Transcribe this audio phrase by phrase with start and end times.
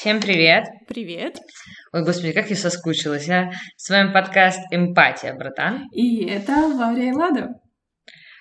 [0.00, 0.68] Всем привет!
[0.86, 1.40] Привет!
[1.92, 3.50] Ой, господи, как я соскучилась, а?
[3.76, 5.88] С вами подкаст «Эмпатия, братан».
[5.90, 7.48] И это Лаврия и Лада.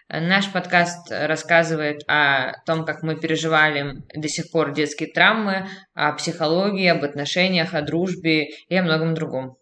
[0.07, 6.85] Наш подкаст рассказывает о том, как мы переживали до сих пор детские травмы, о психологии,
[6.85, 9.57] об отношениях, о дружбе и о многом другом.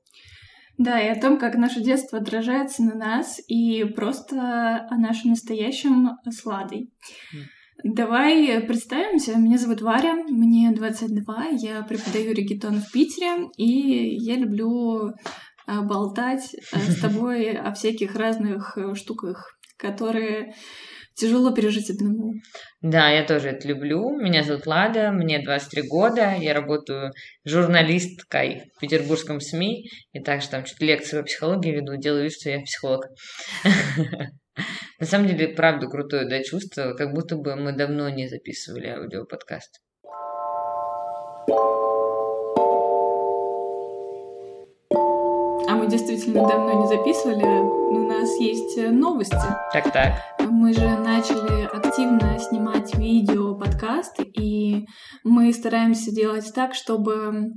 [0.77, 6.09] Да, и о том, как наше детство отражается на нас, и просто о нашем настоящем
[6.29, 6.89] с Ладой.
[7.87, 9.37] Давай представимся.
[9.37, 15.11] Меня зовут Варя, мне 22, я преподаю регетон в Питере, и я люблю
[15.67, 20.53] а, болтать а, с тобой о всяких разных э, штуках которые
[21.15, 22.33] тяжело пережить одному.
[22.81, 24.15] Да, я тоже это люблю.
[24.17, 27.11] Меня зовут Лада, мне 23 года, я работаю
[27.45, 32.49] журналисткой в петербургском СМИ, и также там что-то лекции по психологии веду, делаю вид, что
[32.49, 33.05] я психолог.
[34.99, 39.81] На самом деле, правда, крутое да, чувство, как будто бы мы давно не записывали аудиоподкаст.
[45.67, 47.43] А мы действительно давно не записывали.
[47.43, 49.35] У нас есть э, новости.
[49.73, 50.13] Так, так.
[50.57, 54.87] Мы же начали активно снимать видео, подкасты, и
[55.25, 57.51] мы стараемся делать так, чтобы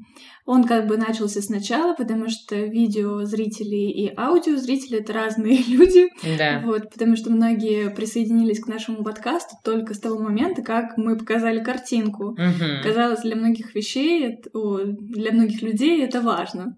[0.44, 6.08] он как бы начался сначала, потому что видео зрители и аудио зрители это разные люди.
[6.36, 6.60] Да.
[6.64, 11.62] Вот, потому что многие присоединились к нашему подкасту только с того момента, как мы показали
[11.62, 12.30] картинку.
[12.30, 12.82] Угу.
[12.82, 16.76] Казалось, для многих вещей, для многих людей это важно.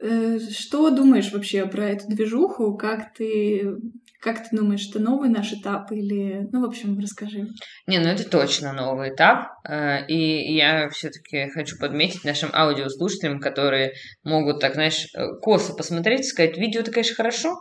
[0.00, 2.76] Э, что думаешь вообще про эту движуху?
[2.76, 3.76] Как ты,
[4.20, 6.48] как ты думаешь, это новый наш этап или...
[6.52, 7.46] Ну, в общем, расскажи.
[7.86, 9.48] Не, ну это точно новый этап.
[9.68, 13.92] Э, и я все-таки хочу подметить нашим аудиослушателям, которые
[14.24, 17.56] могут так, знаешь, э, косо посмотреть и сказать, видео это, конечно, хорошо,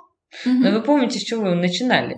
[0.46, 2.18] но вы помните, с чего вы начинали.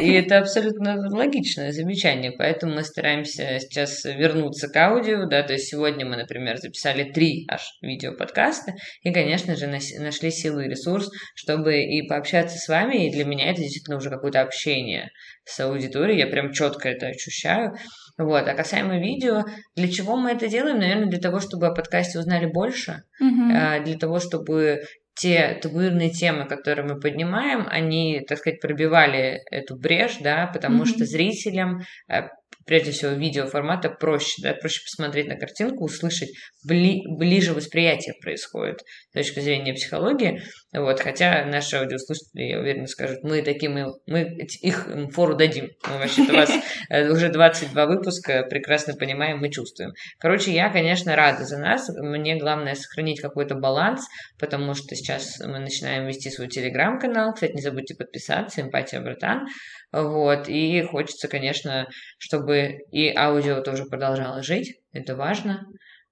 [0.00, 2.32] И это абсолютно логичное замечание.
[2.32, 5.26] Поэтому мы стараемся сейчас вернуться к аудио.
[5.26, 8.74] Да, то есть сегодня мы, например, записали три аж видеоподкаста.
[9.02, 13.06] И, конечно же, нашли силу и ресурс, чтобы и пообщаться с вами.
[13.06, 15.10] И для меня это действительно уже какое-то общение
[15.44, 16.18] с аудиторией.
[16.18, 17.74] Я прям четко это ощущаю.
[18.16, 18.48] Вот.
[18.48, 19.44] А касаемо видео,
[19.76, 20.78] для чего мы это делаем?
[20.78, 23.84] Наверное, для того, чтобы о подкасте узнали больше, mm-hmm.
[23.84, 24.82] для того, чтобы
[25.20, 30.86] те табуирные темы, которые мы поднимаем, они, так сказать, пробивали эту брешь, да, потому mm-hmm.
[30.86, 32.28] что зрителям э,
[32.66, 36.30] прежде всего, видеоформата проще, да, проще посмотреть на картинку, услышать,
[36.64, 43.24] бли, ближе восприятие происходит с точки зрения психологии, вот, хотя наши аудиослушатели, я уверена, скажут,
[43.24, 46.50] мы таким, мы, мы их фору дадим, мы вообще-то вас
[46.90, 49.92] э, уже 22 выпуска прекрасно понимаем, мы чувствуем.
[50.18, 54.06] Короче, я, конечно, рада за нас, мне главное сохранить какой-то баланс,
[54.38, 59.46] потому что сейчас мы начинаем вести свой телеграм-канал, кстати, не забудьте подписаться, эмпатия, братан,
[59.92, 65.66] вот, и хочется, конечно, чтобы и аудио тоже продолжало жить, это важно.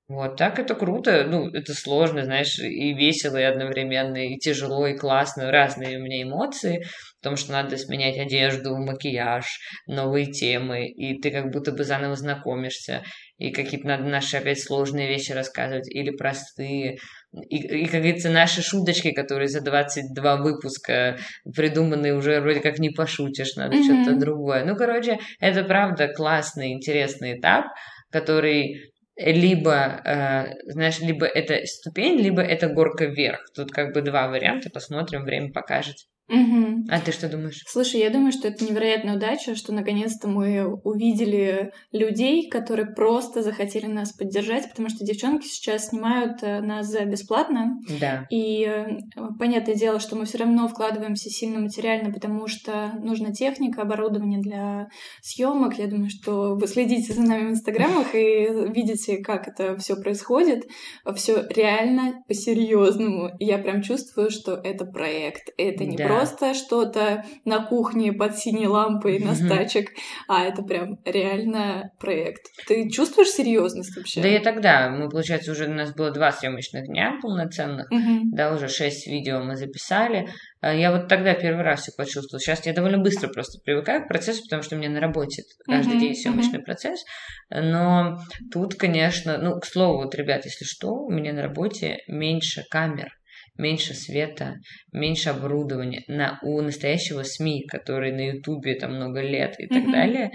[0.09, 4.97] Вот, так это круто, ну, это сложно, знаешь, и весело, и одновременно, и тяжело, и
[4.97, 6.87] классно, разные у меня эмоции,
[7.21, 9.45] потому что надо сменять одежду, макияж,
[9.87, 13.03] новые темы, и ты как будто бы заново знакомишься,
[13.37, 16.99] и какие-то надо наши опять сложные вещи рассказывать, или простые,
[17.49, 21.19] и, и, как говорится, наши шуточки, которые за 22 выпуска
[21.55, 24.05] придуманы уже вроде как не пошутишь, надо mm-hmm.
[24.05, 24.65] что-то другое.
[24.65, 27.67] Ну, короче, это правда классный, интересный этап,
[28.11, 33.41] который либо, э, знаешь, либо это ступень, либо это горка вверх.
[33.55, 35.97] Тут как бы два варианта, посмотрим, время покажет.
[36.29, 36.87] Угу.
[36.91, 37.63] А ты что думаешь?
[37.67, 43.87] Слушай, я думаю, что это невероятная удача, что наконец-то мы увидели людей, которые просто захотели
[43.87, 47.79] нас поддержать, потому что девчонки сейчас снимают э, нас бесплатно.
[47.99, 48.27] Да.
[48.31, 48.99] И э,
[49.39, 54.89] понятное дело, что мы все равно вкладываемся сильно материально, потому что нужна техника, оборудование для
[55.23, 55.79] съемок.
[55.79, 60.67] Я думаю, что вы следите за нами в инстаграмах и видите, как это все происходит.
[61.15, 63.31] Все реально по-серьезному.
[63.39, 65.49] Я прям чувствую, что это проект.
[65.57, 66.07] Это не да.
[66.07, 69.91] просто просто что-то на кухне под синей лампой на стачек,
[70.29, 72.43] а это прям реально проект.
[72.67, 74.21] Ты чувствуешь серьезность вообще?
[74.21, 77.89] Да я тогда, мы, получается, уже у нас было два съемочных дня полноценных,
[78.33, 80.29] да, уже шесть видео мы записали.
[80.61, 82.41] А я вот тогда первый раз все почувствовала.
[82.41, 85.97] Сейчас я довольно быстро просто привыкаю к процессу, потому что у меня на работе каждый
[85.97, 86.65] uh-huh, день съемочный uh-huh.
[86.65, 87.05] процесс.
[87.51, 88.19] Но
[88.53, 93.18] тут, конечно, ну, к слову, вот, ребят, если что, у меня на работе меньше камер
[93.59, 94.55] меньше света,
[94.93, 96.03] меньше оборудования.
[96.09, 99.93] На, у настоящего СМИ, который на Ютубе там много лет и так mm-hmm.
[99.93, 100.31] далее,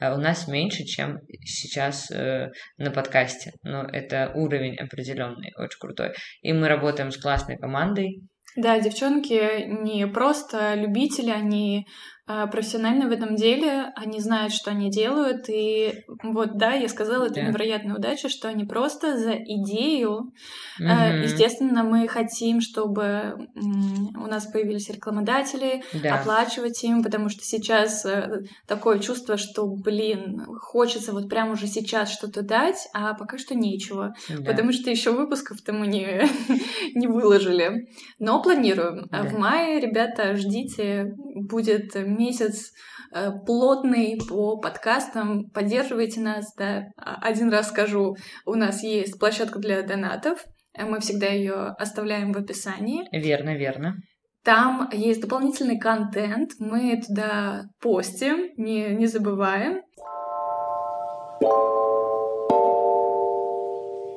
[0.00, 3.52] а у нас меньше, чем сейчас э, на подкасте.
[3.62, 6.14] Но это уровень определенный, очень крутой.
[6.42, 8.22] И мы работаем с классной командой.
[8.56, 11.86] Да, девчонки не просто любители, они
[12.30, 17.24] а, профессиональны в этом деле, они знают, что они делают, и вот, да, я сказала,
[17.24, 17.40] это да.
[17.40, 20.34] невероятная удача, что они просто за идею,
[20.78, 21.22] mm-hmm.
[21.22, 26.20] естественно, мы хотим, чтобы у нас появились рекламодатели, да.
[26.20, 32.12] оплачивать им, потому что сейчас э, такое чувство, что, блин, хочется вот прямо уже сейчас
[32.12, 34.44] что-то дать, а пока что нечего, да.
[34.44, 36.28] потому что еще выпусков-то мы не,
[36.94, 37.88] не выложили.
[38.18, 39.08] Но планируем.
[39.10, 39.22] Да.
[39.22, 42.72] В мае, ребята, ждите, будет месяц
[43.14, 45.48] э, плотный по подкастам.
[45.50, 46.88] Поддерживайте нас, да.
[46.96, 50.44] А, один раз скажу, у нас есть площадка для донатов.
[50.74, 53.08] Э, мы всегда ее оставляем в описании.
[53.12, 53.96] Верно, верно.
[54.44, 59.82] Там есть дополнительный контент, мы туда постим, не, не забываем.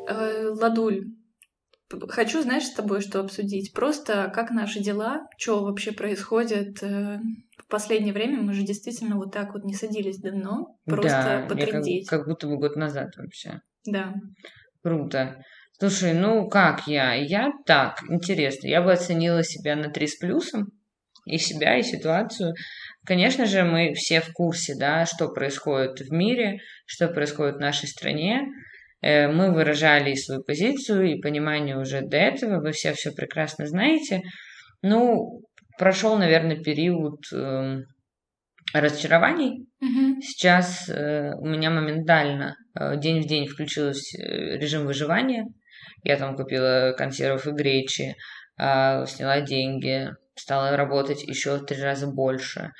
[0.07, 1.05] Э, Ладуль,
[2.09, 3.73] хочу, знаешь, с тобой что обсудить.
[3.73, 6.81] Просто как наши дела, что вообще происходит
[7.71, 12.07] последнее время мы же действительно вот так вот не садились давно, просто да, потрындеть.
[12.07, 13.61] Как, как будто бы год назад вообще.
[13.85, 14.13] Да.
[14.83, 15.41] Круто.
[15.79, 17.15] Слушай, ну как я?
[17.15, 18.67] Я так, интересно.
[18.67, 20.67] Я бы оценила себя на 3 с плюсом.
[21.25, 22.55] И себя, и ситуацию.
[23.05, 27.87] Конечно же, мы все в курсе, да, что происходит в мире, что происходит в нашей
[27.87, 28.47] стране.
[29.01, 32.61] Э, мы выражали свою позицию, и понимание уже до этого.
[32.61, 34.21] Вы все все прекрасно знаете.
[34.81, 35.41] Ну,
[35.77, 37.79] прошел, наверное, период э,
[38.73, 39.67] разочарований.
[39.83, 40.21] Mm-hmm.
[40.21, 45.45] Сейчас э, у меня моментально э, день в день включился э, режим выживания.
[46.03, 48.15] Я там купила консервов и гречи,
[48.59, 52.71] э, сняла деньги, стала работать еще в три раза больше.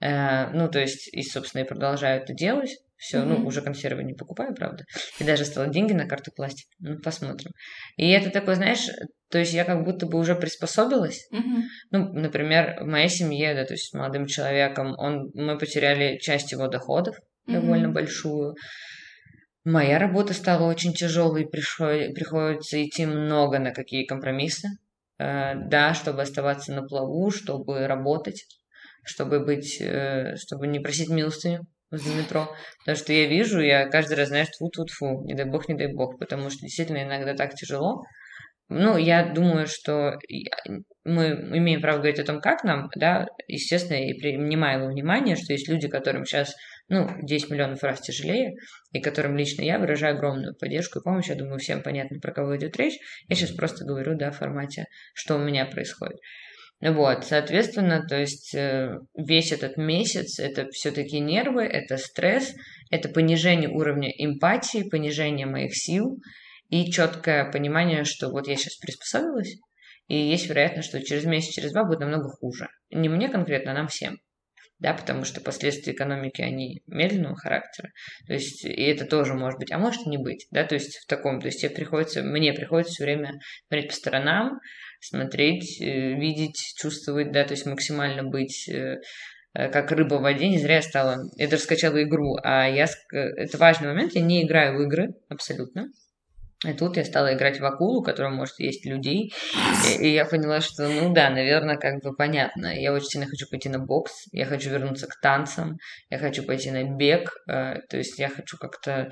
[0.00, 2.76] Э, ну, то есть, и, собственно, и продолжаю это делать.
[2.98, 3.24] Все, mm-hmm.
[3.24, 4.84] ну, уже консервы не покупаю, правда.
[5.20, 6.66] И даже стало деньги на карту пластик.
[6.80, 7.52] Ну, посмотрим.
[7.96, 8.88] И это такое, знаешь,
[9.30, 11.28] то есть я как будто бы уже приспособилась.
[11.32, 11.62] Mm-hmm.
[11.92, 16.50] Ну, например, в моей семье, да, то есть с молодым человеком, он, мы потеряли часть
[16.50, 17.52] его доходов, mm-hmm.
[17.52, 18.56] довольно большую.
[19.64, 24.70] Моя работа стала очень тяжелой, пришел, приходится идти много на какие компромиссы,
[25.18, 28.44] э, да, чтобы оставаться на плаву, чтобы работать,
[29.04, 32.54] чтобы быть, э, чтобы не просить милостыню возле метро.
[32.80, 35.74] Потому что я вижу, я каждый раз, знаешь, тьфу тьфу фу не дай бог, не
[35.74, 38.02] дай бог, потому что действительно иногда так тяжело.
[38.70, 40.18] Ну, я думаю, что
[41.04, 45.54] мы имеем право говорить о том, как нам, да, естественно, и принимая во внимание, что
[45.54, 46.54] есть люди, которым сейчас,
[46.88, 48.52] ну, 10 миллионов раз тяжелее,
[48.92, 51.28] и которым лично я выражаю огромную поддержку и помощь.
[51.28, 52.98] Я думаю, всем понятно, про кого идет речь.
[53.28, 56.18] Я сейчас просто говорю, да, в формате, что у меня происходит.
[56.80, 62.54] Вот, соответственно, то есть э, весь этот месяц это все-таки нервы, это стресс,
[62.90, 66.20] это понижение уровня эмпатии, понижение моих сил
[66.68, 69.56] и четкое понимание, что вот я сейчас приспособилась,
[70.06, 72.68] и есть вероятность, что через месяц, через два будет намного хуже.
[72.90, 74.18] Не мне конкретно, а нам всем.
[74.78, 77.90] Да, потому что последствия экономики, они медленного характера.
[78.28, 80.46] То есть, и это тоже может быть, а может и не быть.
[80.52, 83.96] Да, то есть в таком, то есть тебе приходится, мне приходится все время смотреть по
[83.96, 84.60] сторонам,
[85.00, 89.00] смотреть, э, видеть, чувствовать, да, то есть максимально быть э,
[89.54, 92.86] э, как рыба в воде, не зря я стала, я даже скачала игру, а я,
[93.12, 95.88] это важный момент, я не играю в игры абсолютно,
[96.66, 99.32] и тут я стала играть в акулу, которая может есть людей.
[100.00, 102.76] И, я поняла, что, ну да, наверное, как бы понятно.
[102.76, 105.76] Я очень сильно хочу пойти на бокс, я хочу вернуться к танцам,
[106.10, 107.32] я хочу пойти на бег.
[107.46, 109.08] То есть я хочу как-то...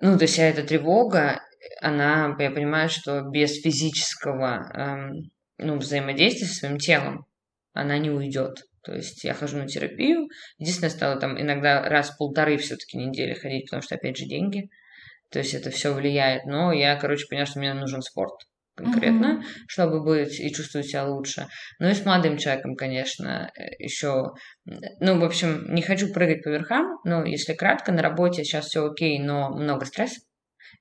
[0.00, 1.40] Ну, то есть вся эта тревога,
[1.80, 7.26] она, я понимаю, что без физического эм, ну, взаимодействия со своим телом
[7.72, 8.64] она не уйдет.
[8.82, 10.28] То есть я хожу на терапию.
[10.58, 14.68] Единственное, стала там иногда раз в полторы все-таки недели ходить, потому что, опять же, деньги.
[15.30, 16.44] То есть это все влияет.
[16.44, 18.34] Но я, короче, поняла, что мне нужен спорт
[18.74, 19.64] конкретно, uh-huh.
[19.68, 21.46] чтобы быть и чувствовать себя лучше.
[21.78, 24.30] Ну и с молодым человеком, конечно, еще,
[24.64, 28.86] ну, в общем, не хочу прыгать по верхам, но если кратко, на работе сейчас все
[28.86, 30.20] окей, но много стресса,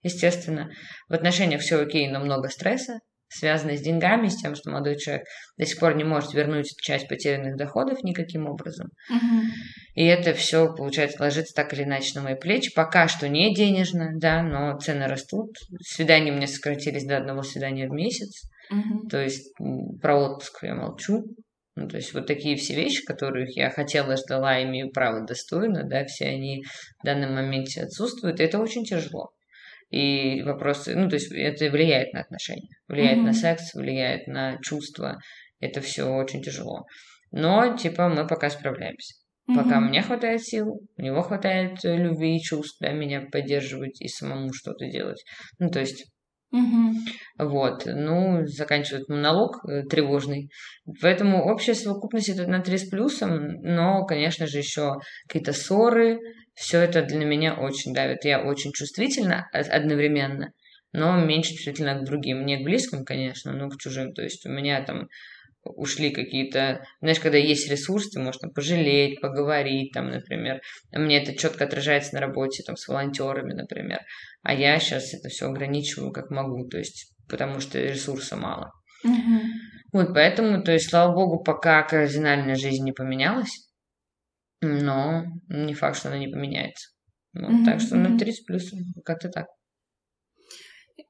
[0.03, 0.71] естественно.
[1.09, 2.99] В отношениях все окей, но много стресса
[3.31, 5.25] связанные с деньгами, с тем, что молодой человек
[5.57, 8.89] до сих пор не может вернуть часть потерянных доходов никаким образом.
[9.09, 9.41] Угу.
[9.95, 12.73] И это все, получается, ложится так или иначе на мои плечи.
[12.75, 15.55] Пока что не денежно, да, но цены растут.
[15.81, 18.49] Свидания мне сократились до одного свидания в месяц.
[18.69, 19.07] Угу.
[19.07, 19.53] То есть
[20.01, 21.23] про отпуск я молчу.
[21.77, 26.03] Ну, то есть вот такие все вещи, которых я хотела, ждала, имею право достойно, да,
[26.03, 26.63] все они
[27.01, 28.41] в данном моменте отсутствуют.
[28.41, 29.31] И это очень тяжело
[29.91, 33.23] и вопросы, ну, то есть это влияет на отношения, влияет mm-hmm.
[33.23, 35.19] на секс, влияет на чувства,
[35.59, 36.85] это все очень тяжело.
[37.31, 39.15] Но, типа, мы пока справляемся.
[39.49, 39.55] Mm-hmm.
[39.55, 44.53] Пока мне хватает сил, у него хватает любви и чувств, да, меня поддерживать и самому
[44.53, 45.23] что-то делать.
[45.59, 46.05] Ну, то есть
[46.51, 47.47] Угу.
[47.47, 50.49] Вот, ну, заканчивает монолог э, тревожный.
[51.01, 54.95] Поэтому общая совокупность это на 3 с плюсом, но, конечно же, еще
[55.27, 56.19] какие-то ссоры,
[56.53, 58.25] все это для меня очень давит.
[58.25, 60.51] Я очень чувствительна одновременно,
[60.93, 62.45] но меньше чувствительна к другим.
[62.45, 64.13] Не к близким, конечно, но к чужим.
[64.13, 65.07] То есть у меня там
[65.63, 70.61] ушли какие-то, знаешь, когда есть ресурсы, можно пожалеть, поговорить, там, например.
[70.91, 73.99] Мне это четко отражается на работе, там, с волонтерами, например.
[74.41, 78.71] А я сейчас это все ограничиваю как могу, то есть, потому что ресурса мало.
[79.03, 79.41] Угу.
[79.93, 83.70] Вот, поэтому, то есть, слава богу, пока кардинальная жизнь не поменялась,
[84.61, 86.89] но не факт, что она не поменяется.
[87.33, 88.71] Вот, угу, так что, ну, 30 плюс,
[89.03, 89.47] как-то так.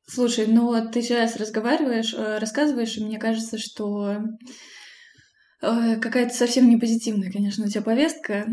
[0.08, 4.18] Слушай, ну вот ты сейчас разговариваешь, э, рассказываешь, и мне кажется, что
[5.62, 8.48] э, какая-то совсем не позитивная, конечно, у тебя повестка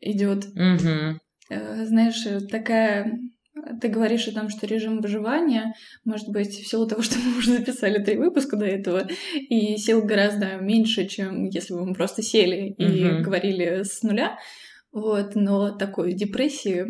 [0.00, 0.46] идет.
[0.46, 1.18] Угу.
[1.48, 3.12] Знаешь, такая
[3.80, 5.74] ты говоришь о том, что режим выживания,
[6.04, 10.02] может быть, в силу того, что мы уже записали три выпуска до этого, и сил
[10.02, 13.22] гораздо меньше, чем если бы мы просто сели и угу.
[13.22, 14.38] говорили с нуля.
[14.92, 16.86] Вот, но такой депрессии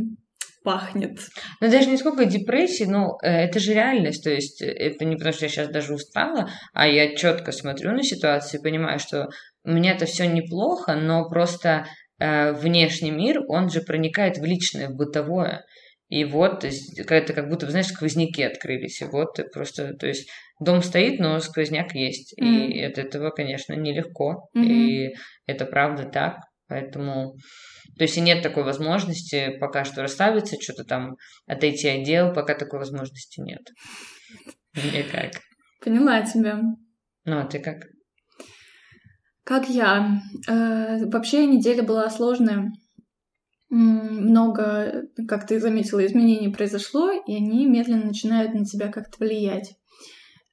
[0.63, 1.19] пахнет.
[1.61, 4.25] Ну, даже не сколько депрессии, но э, это же реальность.
[4.25, 7.93] То есть э, это не потому, что я сейчас даже устала, а я четко смотрю
[7.93, 9.29] на ситуацию и понимаю, что
[9.65, 11.87] у меня это все неплохо, но просто
[12.19, 15.65] э, внешний мир, он же проникает в личное, в бытовое.
[16.11, 19.01] И вот, это как будто, знаешь, сквозняки открылись.
[19.01, 22.35] И вот просто, то есть дом стоит, но сквозняк есть.
[22.37, 22.67] Mm.
[22.67, 24.49] И от этого, конечно, нелегко.
[24.57, 24.65] Mm-hmm.
[24.65, 25.15] И
[25.47, 26.41] это правда так.
[26.67, 27.37] Поэтому,
[27.97, 31.15] то есть и нет такой возможности пока что расслабиться, что-то там
[31.47, 33.63] отойти от дел, пока такой возможности нет.
[34.75, 35.33] Мне как?
[35.81, 36.61] Поняла тебя.
[37.25, 37.85] Ну, а ты как?
[39.45, 40.21] Как я?
[40.49, 42.73] Э, вообще неделя была сложная
[43.71, 49.75] много, как ты заметила, изменений произошло, и они медленно начинают на тебя как-то влиять.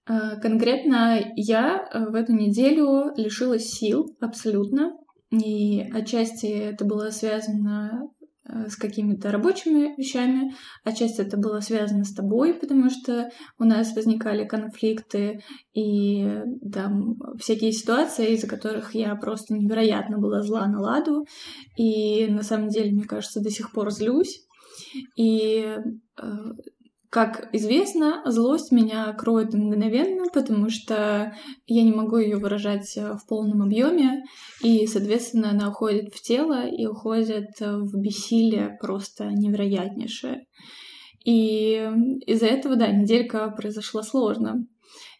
[0.06, 4.94] А, конкретно я э, в эту неделю лишилась сил абсолютно,
[5.32, 8.17] и отчасти это было связано Э,
[8.48, 13.96] с какими-то рабочими вещами, а часть это было связано с тобой, потому что у нас
[13.96, 15.42] возникали конфликты
[15.74, 16.26] и
[16.72, 21.26] там всякие ситуации, из-за которых я просто невероятно была зла на ладу,
[21.78, 24.44] и на самом деле, мне кажется, до сих пор злюсь.
[25.16, 25.82] И э,
[27.18, 31.34] как известно, злость меня кроет мгновенно, потому что
[31.66, 34.24] я не могу ее выражать э, в полном объеме,
[34.62, 40.46] и, соответственно, она уходит в тело и уходит в бессилие просто невероятнейшее.
[41.26, 41.90] И
[42.28, 44.68] из-за этого, да, неделька произошла сложно.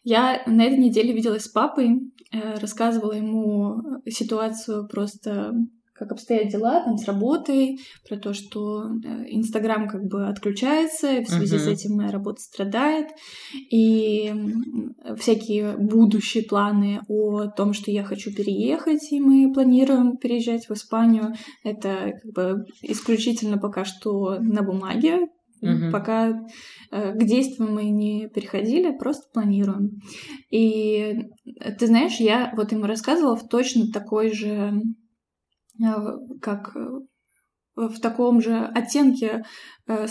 [0.04, 1.96] Я на этой неделе виделась с папой,
[2.30, 5.52] э, рассказывала ему ситуацию просто
[5.98, 11.24] как обстоят дела там с работой, про то, что э, Инстаграм как бы отключается, и
[11.24, 11.58] в связи uh-huh.
[11.58, 13.08] с этим моя работа страдает,
[13.70, 14.32] и
[15.16, 21.34] всякие будущие планы о том, что я хочу переехать, и мы планируем переезжать в Испанию,
[21.64, 25.26] это как бы исключительно пока что на бумаге,
[25.60, 25.90] Uh-huh.
[25.90, 26.46] Пока
[26.92, 30.00] э, к действиям мы не переходили, просто планируем.
[30.50, 31.16] И
[31.80, 34.80] ты знаешь, я вот ему рассказывала в точно такой же
[36.40, 37.00] как э,
[37.78, 39.44] в таком же оттенке
[39.86, 40.06] э,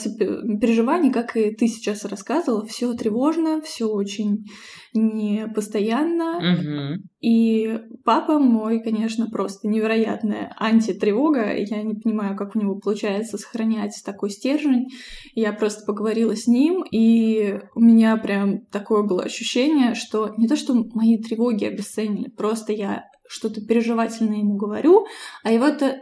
[0.61, 2.65] переживаний, как и ты сейчас рассказывала.
[2.65, 4.45] Все тревожно, все очень
[4.93, 6.37] непостоянно.
[6.37, 7.03] Угу.
[7.19, 11.53] И папа мой, конечно, просто невероятная антитревога.
[11.55, 14.87] Я не понимаю, как у него получается сохранять такой стержень.
[15.33, 20.55] Я просто поговорила с ним, и у меня прям такое было ощущение, что не то,
[20.55, 25.05] что мои тревоги обесценили, просто я что-то переживательное ему говорю,
[25.43, 26.01] а его это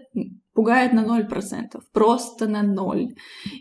[0.55, 3.15] пугает на 0%, просто на ноль.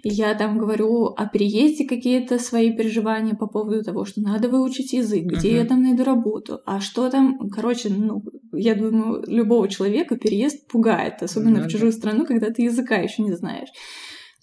[0.05, 4.93] И я там говорю о переезде какие-то свои переживания по поводу того, что надо выучить
[4.93, 5.63] язык, где uh-huh.
[5.63, 11.23] я там найду работу, а что там, короче, ну, я думаю, любого человека переезд пугает,
[11.23, 11.65] особенно uh-huh.
[11.65, 13.69] в чужую страну, когда ты языка еще не знаешь.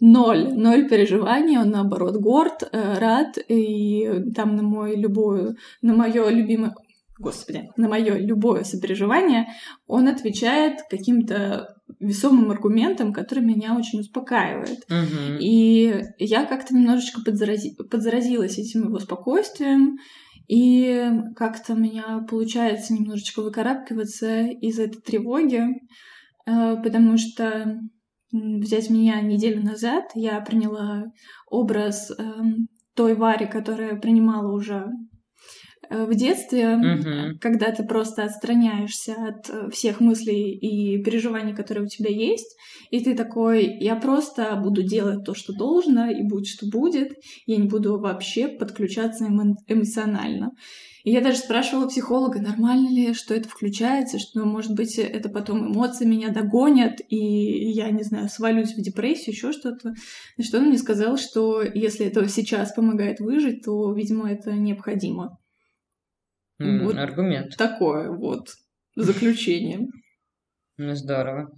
[0.01, 6.27] Ноль, ноль переживаний, он наоборот горд, э, рад, и там на мой любую, на мое
[6.29, 6.73] любимое,
[7.21, 9.47] господи, на мое любое сопереживание,
[9.87, 14.79] он отвечает каким-то весомым аргументом, который меня очень успокаивает.
[14.89, 15.39] Угу.
[15.39, 17.75] И я как-то немножечко подзарази...
[17.75, 19.97] подзаразилась этим его спокойствием,
[20.47, 25.61] и как-то у меня получается немножечко выкарабкиваться из этой тревоги,
[26.45, 27.79] э, потому что
[28.31, 31.05] взять меня неделю назад, я приняла
[31.49, 34.87] образ эм, той Вари, которая принимала уже
[35.91, 37.37] в детстве, угу.
[37.39, 42.55] когда ты просто отстраняешься от э, всех мыслей и переживаний, которые у тебя есть,
[42.89, 47.13] и ты такой, я просто буду делать то, что должно, и будет, что будет,
[47.45, 50.51] я не буду вообще подключаться эмо- эмоционально.
[51.03, 55.73] И я даже спрашивала психолога, нормально ли, что это включается, что, может быть, это потом
[55.73, 57.17] эмоции меня догонят, и
[57.71, 59.93] я, не знаю, свалюсь в депрессию, еще что-то.
[60.37, 65.39] И что он мне сказал, что если это сейчас помогает выжить, то, видимо, это необходимо.
[66.61, 67.57] Mm, вот аргумент.
[67.57, 68.47] Такое вот
[68.95, 69.87] заключение.
[70.77, 71.49] Ну, здорово.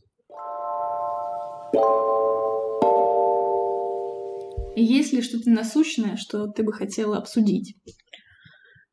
[4.75, 7.75] Есть ли что-то насущное, что ты бы хотела обсудить?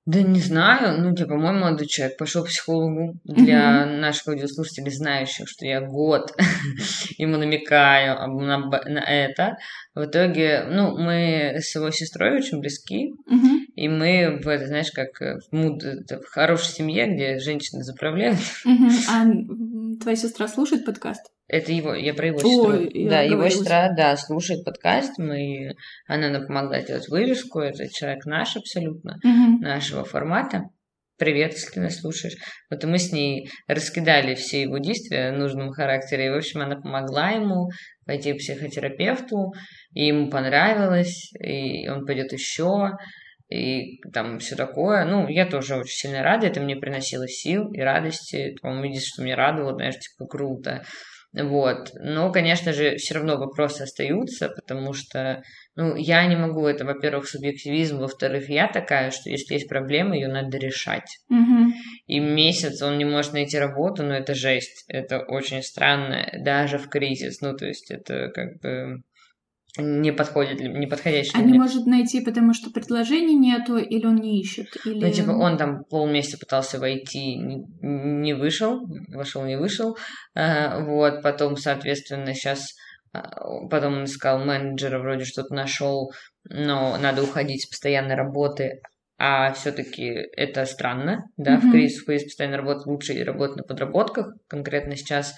[0.07, 3.97] Да не знаю, ну, типа, мой молодой человек пошел к психологу для угу.
[4.01, 6.33] наших аудиослушателей, знающих, что я год
[7.19, 9.57] ему намекаю на, на это.
[9.95, 13.60] В итоге, ну, мы с его сестрой очень близки, угу.
[13.81, 18.39] И мы в это, знаешь, как э, в, муд, в хорошей семье, где женщины заправляют.
[18.67, 18.89] Угу.
[19.09, 19.25] А
[20.03, 21.23] твоя сестра слушает подкаст?
[21.49, 22.69] Это его, я про его сестру.
[22.69, 28.27] Ой, да, его сестра, да, слушает подкаст, мы, она нам помогла делать вырезку, это человек
[28.27, 29.63] наш абсолютно, угу.
[29.63, 30.65] нашего формата.
[31.17, 32.37] Привет, если ты нас слушаешь.
[32.71, 36.27] Вот мы с ней раскидали все его действия в нужном характере.
[36.27, 37.71] И, в общем, она помогла ему
[38.05, 39.53] пойти к психотерапевту,
[39.95, 42.93] и ему понравилось, и он пойдет еще,
[43.51, 45.05] и там все такое.
[45.05, 48.57] Ну, я тоже очень сильно рада, это мне приносило сил и радости.
[48.63, 50.85] По-моему, видишь, что мне радовало, знаешь, типа, круто.
[51.33, 51.91] Вот.
[51.95, 55.43] Но, конечно же, все равно вопросы остаются, потому что,
[55.77, 60.29] ну, я не могу, это, во-первых, субъективизм, во-вторых, я такая, что если есть проблема, ее
[60.29, 61.19] надо решать.
[61.29, 61.73] Угу.
[62.07, 66.89] И месяц он не может найти работу, но это жесть, это очень странно, даже в
[66.89, 69.03] кризис, ну, то есть это как бы
[69.79, 71.33] не подходит, не подходящий.
[71.35, 74.67] А не может найти, потому что предложений нету, или он не ищет?
[74.85, 75.05] Или...
[75.05, 78.81] Ну, типа, он там полмесяца пытался войти, не вышел,
[79.15, 79.97] вошел, не вышел.
[80.35, 82.75] А, вот, потом, соответственно, сейчас
[83.13, 86.13] а, потом он искал менеджера, вроде что-то нашел,
[86.45, 88.81] но надо уходить с постоянной работы,
[89.19, 91.69] а все-таки это странно, да, mm-hmm.
[91.69, 95.35] в кризис, в кризис постоянной работы лучше работать на подработках, конкретно сейчас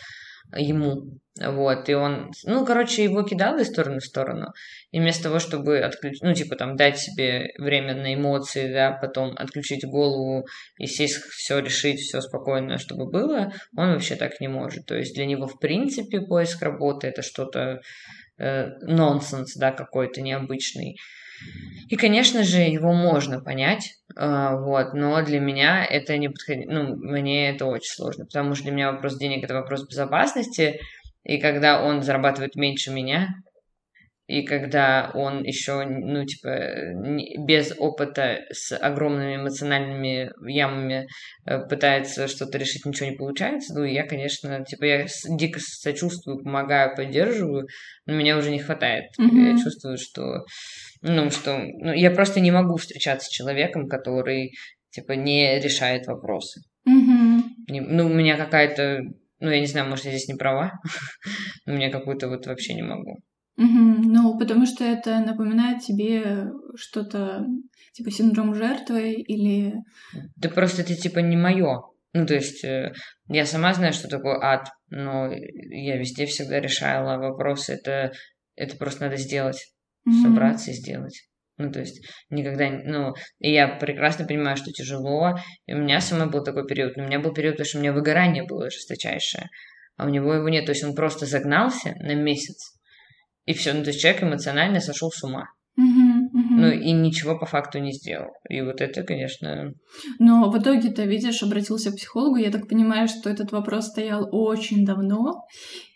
[0.54, 1.18] ему.
[1.40, 4.52] Вот, и он, ну, короче, его кидал из стороны в сторону.
[4.90, 9.34] И вместо того, чтобы отключить, ну, типа, там, дать себе время на эмоции, да, потом
[9.37, 10.46] отключить голову
[10.76, 14.85] и сесть, все решить, все спокойно, чтобы было, он вообще так не может.
[14.85, 17.81] То есть для него, в принципе, поиск работы это что-то
[18.38, 20.96] э, нонсенс, да, какой-то необычный.
[21.88, 26.96] И, конечно же, его можно понять, а, вот, но для меня это не подходит, ну,
[26.96, 30.81] мне это очень сложно, потому что для меня вопрос денег– это вопрос безопасности,
[31.24, 33.35] и когда он зарабатывает меньше меня,
[34.33, 36.95] и когда он еще, ну, типа,
[37.47, 41.07] без опыта, с огромными эмоциональными ямами
[41.45, 46.97] э, пытается что-то решить, ничего не получается, ну, я, конечно, типа, я дико сочувствую, помогаю,
[46.97, 47.66] поддерживаю,
[48.07, 49.05] но меня уже не хватает.
[49.21, 49.51] Mm-hmm.
[49.51, 50.47] Я чувствую, что,
[51.03, 54.53] ну, что, ну, я просто не могу встречаться с человеком, который,
[54.92, 56.62] типа, не решает вопросы.
[56.88, 57.42] Mm-hmm.
[57.68, 59.03] ну, у меня какая-то,
[59.40, 60.73] ну, я не знаю, может, я здесь не права,
[61.66, 63.18] но у меня какую-то вот вообще не могу.
[63.62, 64.12] Угу.
[64.12, 67.46] Ну, потому что это напоминает тебе что-то
[67.92, 69.75] типа синдром жертвы или...
[70.37, 71.83] Да просто это типа не мое.
[72.14, 72.92] Ну, то есть э,
[73.29, 77.75] я сама знаю, что такое ад, но я везде всегда решала вопросы.
[77.75, 78.12] Это,
[78.57, 79.72] это просто надо сделать,
[80.09, 81.22] mm собраться и сделать.
[81.59, 85.38] Ну, то есть никогда, ну, и я прекрасно понимаю, что тяжело.
[85.66, 86.96] И у меня самой был такой период.
[86.96, 89.48] У меня был период, потому что у меня выгорание было жесточайшее,
[89.96, 90.66] а у него его нет.
[90.66, 92.72] То есть он просто загнался на месяц
[93.44, 95.46] и все, ну то есть человек эмоционально сошел с ума.
[95.76, 98.31] Ну и ничего по факту не сделал.
[98.48, 99.72] И вот это, конечно...
[100.18, 102.37] Но в итоге ты, видишь, обратился к психологу.
[102.37, 105.44] Я так понимаю, что этот вопрос стоял очень давно.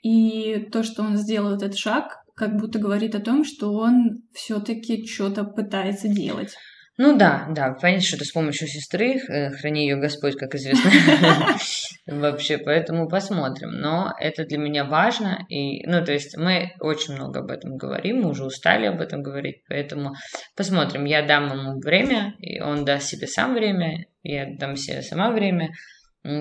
[0.03, 5.07] И то, что он сделал этот шаг, как будто говорит о том, что он все-таки
[5.07, 6.55] что-то пытается делать.
[6.99, 10.91] Ну да, да, понятно, что это с помощью сестры, э, храни ее Господь, как известно,
[12.07, 13.69] вообще, поэтому посмотрим.
[13.69, 18.23] Но это для меня важно, и, ну, то есть мы очень много об этом говорим,
[18.23, 20.15] мы уже устали об этом говорить, поэтому
[20.57, 21.05] посмотрим.
[21.05, 25.73] Я дам ему время, и он даст себе сам время, я дам себе сама время,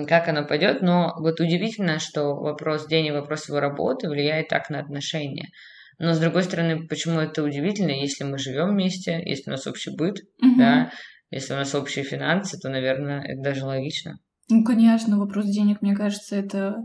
[0.08, 4.80] как оно пойдет, но вот удивительно, что вопрос денег, вопрос его работы влияет так на
[4.80, 5.50] отношения.
[5.98, 9.90] Но с другой стороны, почему это удивительно, если мы живем вместе, если у нас общий
[9.96, 10.56] быт, угу.
[10.58, 10.90] да,
[11.30, 14.18] если у нас общие финансы, то, наверное, это даже логично.
[14.48, 16.76] Ну, конечно, вопрос денег, мне кажется, это...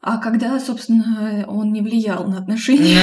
[0.00, 3.00] А когда, собственно, он не влиял на отношения?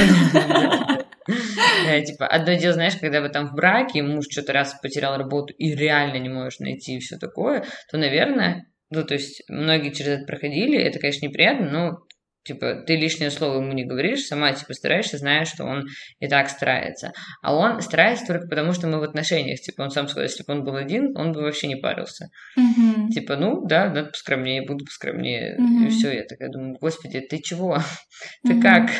[1.85, 5.53] Да, типа, одно дело, знаешь, когда вы там в браке, муж что-то раз потерял работу
[5.57, 10.19] и реально не можешь найти и все такое, то, наверное, ну, то есть многие через
[10.19, 11.97] это проходили, это, конечно, неприятно, но
[12.45, 15.87] Типа, ты лишнее слово ему не говоришь, сама, типа, стараешься, зная, что он
[16.19, 17.11] и так старается.
[17.41, 19.59] А он старается только потому, что мы в отношениях.
[19.59, 22.29] Типа, он сам сказал, если бы он был один, он бы вообще не парился.
[22.55, 23.09] Мгм.
[23.09, 25.55] Типа, ну, да, надо поскромнее, буду поскромнее.
[25.57, 25.87] Мгм.
[25.87, 27.79] И все, я такая думаю, господи, ты чего?
[28.43, 28.61] Ты Мгм.
[28.61, 28.91] как?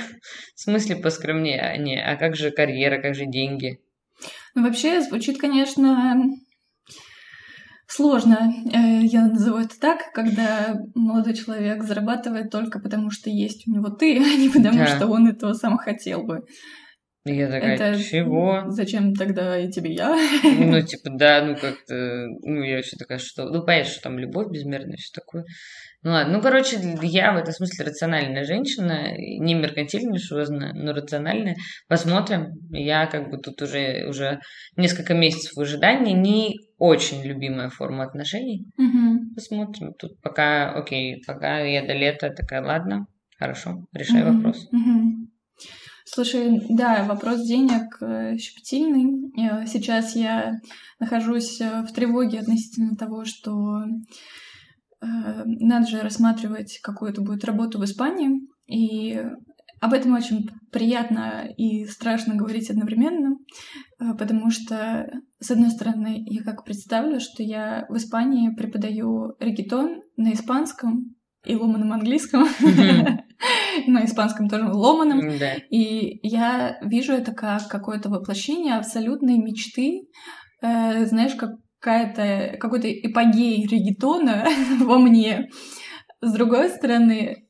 [0.56, 1.62] В смысле поскромнее?
[1.62, 3.80] А, не, а как же карьера, как же деньги?
[4.56, 6.16] Ну, вообще, звучит, конечно,
[7.88, 8.54] сложно.
[8.74, 13.90] Э, Я назову это так, когда молодой человек зарабатывает только потому, что есть у него
[13.90, 14.88] ты, а не потому, Да.
[14.88, 16.44] что он этого сам хотел бы.
[17.26, 18.66] И я такая, Это чего?
[18.68, 20.16] Зачем тогда и тебе я?
[20.44, 24.52] Ну, типа, да, ну как-то, ну, я вообще такая, что, ну, понятно, что там любовь
[24.52, 25.44] безмерная, все такое.
[26.04, 30.20] Ну, ладно, ну, короче, я в этом смысле рациональная женщина, не меркантильная,
[30.76, 31.56] но рациональная.
[31.88, 32.52] Посмотрим.
[32.70, 34.40] Я как бы тут уже, уже
[34.78, 36.14] несколько месяцев в ожидании.
[36.14, 38.68] Не очень любимая форма отношений.
[38.78, 39.34] Мгм.
[39.34, 39.94] Посмотрим.
[39.98, 43.08] Тут пока, окей, пока я до лета такая, ладно,
[43.40, 44.36] хорошо, решай Мгм.
[44.36, 44.68] вопрос.
[44.72, 45.32] Мгм.
[46.08, 49.32] Слушай, да, вопрос денег э, щепетильный.
[49.38, 50.60] Э, Сейчас я
[51.00, 53.84] нахожусь э, в тревоге относительно того, что
[55.02, 58.40] надо же рассматривать какую-то будет работу в Испании.
[58.66, 59.22] И
[59.80, 63.38] об этом очень приятно и страшно говорить одновременно,
[64.00, 65.08] потому что,
[65.40, 71.16] с одной стороны, я как представлю, что я в Испании преподаю регетон на испанском
[71.46, 73.20] и ломаном английском, Мгм.
[73.88, 75.38] на испанском тоже ломаном.
[75.38, 75.56] Да.
[75.70, 80.08] И я вижу это как какое-то воплощение абсолютной мечты,
[80.62, 84.48] э, знаешь, какая-то, какой-то эпогей регетона
[84.82, 85.50] во мне.
[86.22, 87.46] С другой стороны,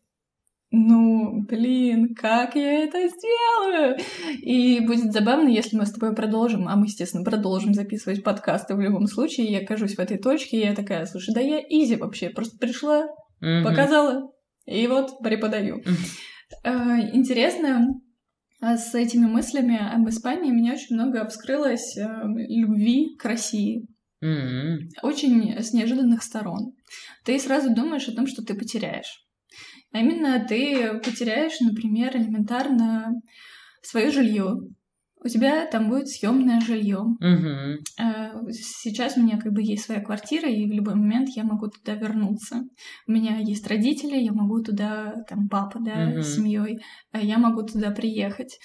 [0.71, 3.97] ну, блин, как я это сделаю?
[4.41, 8.81] И будет забавно, если мы с тобой продолжим, а мы, естественно, продолжим записывать подкасты в
[8.81, 12.29] любом случае, я окажусь в этой точке, и я такая, слушай, да я изи вообще,
[12.29, 13.07] просто пришла,
[13.39, 13.63] Мгм.
[13.63, 14.31] показала,
[14.65, 15.81] и вот преподаю.
[16.63, 17.99] Э, Интересно,
[18.61, 22.05] а с этими мыслями об Испании меня очень много вскрылось э,
[22.49, 23.87] любви к России.
[25.01, 26.73] Очень с неожиданных сторон.
[27.23, 29.25] Ты сразу думаешь о том, что ты потеряешь.
[29.91, 33.13] А именно ты потеряешь, например, элементарно
[33.81, 34.57] свое жилье.
[35.25, 37.03] У тебя там будет съемное жилье.
[37.99, 41.67] Э, Сейчас у меня как бы есть своя квартира, и в любой момент я могу
[41.67, 42.61] туда вернуться.
[43.07, 46.21] У меня есть родители, я могу туда, там папа, да, Мгм.
[46.21, 46.77] с семьей,
[47.13, 48.59] я могу туда приехать.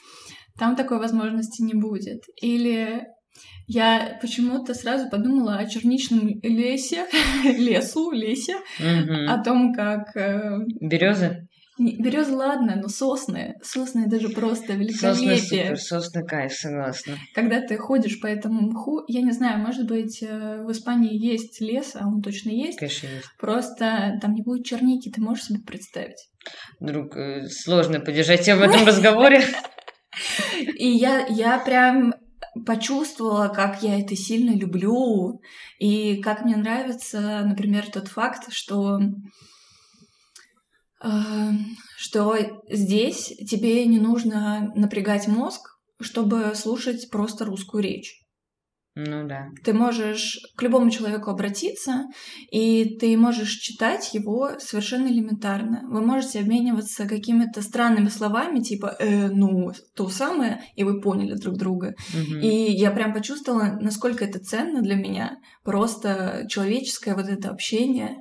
[0.59, 2.21] Там такой возможности не будет.
[2.43, 3.05] Или
[3.67, 7.07] я почему-то сразу подумала о черничном лесе,
[7.45, 9.29] лесу, лесе, Мгм.
[9.31, 10.09] о том, как
[10.81, 11.47] Березы?
[11.81, 15.39] Березы ладно, но сосны, сосны даже просто Сосны великолепие.
[15.41, 17.15] супер, сосны кайф, согласна.
[17.35, 21.61] Когда ты ходишь по этому мху, я не знаю, может быть, э, в Испании есть
[21.61, 22.79] лес, а он точно есть.
[22.79, 23.29] Конечно, есть.
[23.39, 26.29] Просто там не будет черники, ты можешь себе представить.
[26.81, 29.43] Друг, э, сложно поддержать тебя в этом разговоре.
[30.77, 32.15] И я, я прям
[32.67, 35.41] почувствовала, как я это сильно люблю,
[35.79, 38.99] и как мне нравится, например, тот факт, что
[41.97, 42.37] что
[42.69, 45.61] здесь тебе не нужно напрягать мозг,
[46.01, 48.21] чтобы слушать просто русскую речь.
[48.97, 49.49] Ну да.
[49.65, 52.07] Ты можешь к любому человеку обратиться,
[52.51, 55.83] и ты можешь читать его совершенно элементарно.
[55.89, 61.57] Вы можете обмениваться какими-то странными словами, типа «э, ну, то самое», и вы поняли друг
[61.57, 61.95] друга.
[62.13, 62.41] Мгм.
[62.41, 65.37] И я прям почувствовала, насколько это ценно для меня.
[65.65, 68.17] Просто человеческое вот это общение.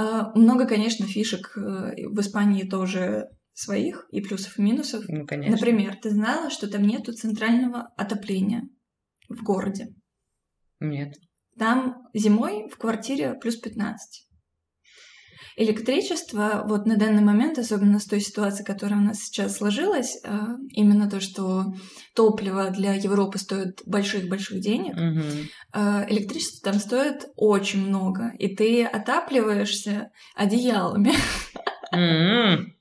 [0.00, 1.60] А, Много, конечно, фишек э,
[2.08, 5.04] в Испании тоже своих, и плюсов, и минусов.
[5.08, 5.56] Ну, конечно.
[5.56, 8.62] Например, ты знала, что там нету центрального отопления
[9.28, 9.88] в городе?
[10.78, 11.16] Нет.
[11.58, 14.26] Там зимой в квартире плюс 15.
[15.60, 20.38] Электричество, вот на данный момент, особенно с той ситуацией, которая у нас сейчас сложилась, э,
[20.70, 21.74] именно то, что
[22.14, 30.10] топливо для Европы стоит больших-больших денег, э, электричество там стоит очень много, и ты отапливаешься
[30.34, 31.12] одеялами.
[31.92, 32.74] М.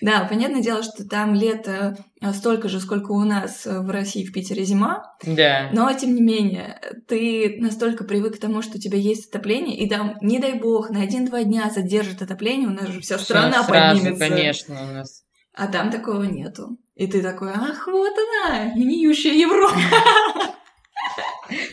[0.00, 4.24] Да, понятное дело, что там лето э, столько же, сколько у нас э, в России,
[4.24, 5.68] в Питере зима, Да.
[5.72, 9.88] но, тем не менее, ты настолько привык к тому, что у тебя есть отопление, и
[9.88, 13.68] там, не дай бог, на один-два дня задержит отопление, у нас же вся страна Сразу,
[14.00, 14.28] поднимется.
[14.28, 15.22] конечно, у нас.
[15.54, 16.78] А там такого нету.
[16.94, 18.12] И ты такой, ах, вот
[18.46, 19.74] она, гниющая Европа.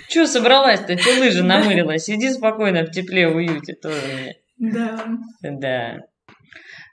[0.10, 0.96] Чё собралась-то?
[0.98, 2.04] Чё лыжи намылилась?
[2.06, 4.36] Сиди спокойно в тепле, в уюте тоже.
[4.58, 5.06] Да.
[5.42, 5.98] Да.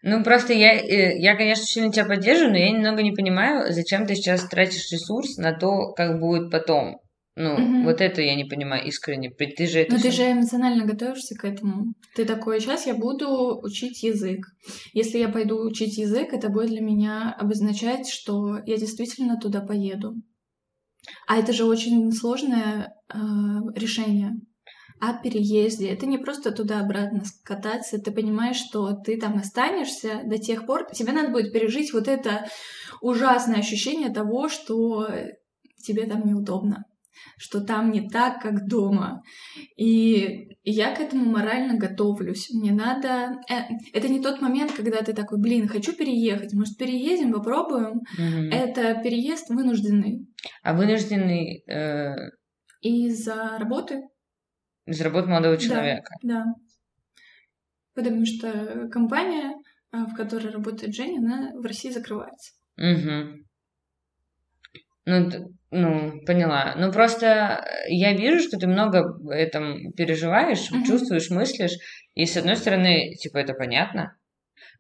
[0.09, 4.07] Ну, просто я, э, я, конечно, сильно тебя поддерживаю, но я немного не понимаю, зачем
[4.07, 7.01] ты сейчас тратишь ресурс на то, как будет потом.
[7.35, 7.83] Ну, угу.
[7.83, 9.31] вот это я не понимаю искренне.
[9.31, 9.95] Ты же это...
[9.95, 11.95] Но ты же эмоционально готовишься к этому.
[12.15, 14.47] Ты такой, сейчас я буду учить язык.
[14.93, 20.15] Если я пойду учить язык, это будет для меня обозначать, что я действительно туда поеду.
[21.27, 23.19] А это же очень сложное э,
[23.75, 24.35] решение
[25.01, 25.89] о переезде.
[25.89, 27.99] Это не просто туда-обратно кататься.
[27.99, 32.47] Ты понимаешь, что ты там останешься до тех пор, тебе надо будет пережить вот это
[33.01, 35.09] ужасное ощущение того, что
[35.83, 36.85] тебе там неудобно
[37.39, 39.23] что там не так, как дома.
[39.77, 42.51] И я к этому морально готовлюсь.
[42.51, 43.41] Мне надо...
[43.51, 48.01] Э, это не тот момент, когда ты такой, блин, хочу переехать, может, переедем, попробуем.
[48.19, 48.55] Угу.
[48.55, 50.27] Это переезд вынужденный.
[50.63, 51.65] А вынужденный...
[51.69, 52.15] Э...
[52.81, 54.03] Из-за работы.
[54.87, 56.15] Из работы молодого человека.
[56.23, 56.55] Да, да.
[57.95, 59.55] Потому что компания,
[59.93, 62.53] э, в которой работает Женя, она в России закрывается.
[62.77, 63.47] Угу.
[65.07, 65.31] Ну,
[65.71, 66.75] ну, поняла.
[66.77, 70.85] Ну, просто я вижу, что ты много в этом переживаешь, mm-hmm.
[70.87, 71.79] чувствуешь, мыслишь.
[72.15, 74.17] И с одной стороны, типа, это понятно.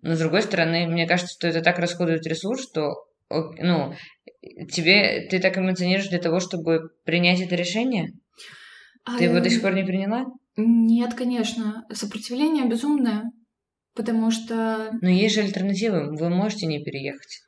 [0.02, 3.94] Но с другой стороны, мне кажется, что это так расходует ресурс, что, ну,
[4.70, 8.12] тебе, ты так эмоционируешь для того, чтобы принять это решение?
[9.06, 10.26] А, ты его до сих пор не приняла?
[10.56, 11.84] Нет, конечно.
[11.92, 13.30] Сопротивление безумное.
[13.94, 14.90] Потому что...
[15.00, 16.14] Но есть же альтернативы.
[16.16, 17.40] Вы можете не переехать.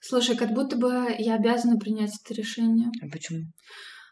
[0.00, 2.88] Слушай, как будто бы я обязана принять это решение.
[3.02, 3.44] А почему?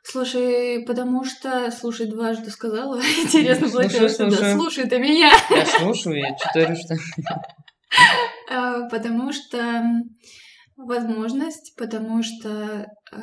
[0.03, 1.71] Слушай, потому что...
[1.71, 3.01] Слушай, дважды сказала.
[3.23, 4.31] Интересно, слушай, слушай.
[4.31, 5.33] Да, слушай ты меня.
[5.51, 6.95] Я слушаю, я читаю, что...
[8.51, 9.83] А, потому что
[10.77, 13.19] возможность, потому что э,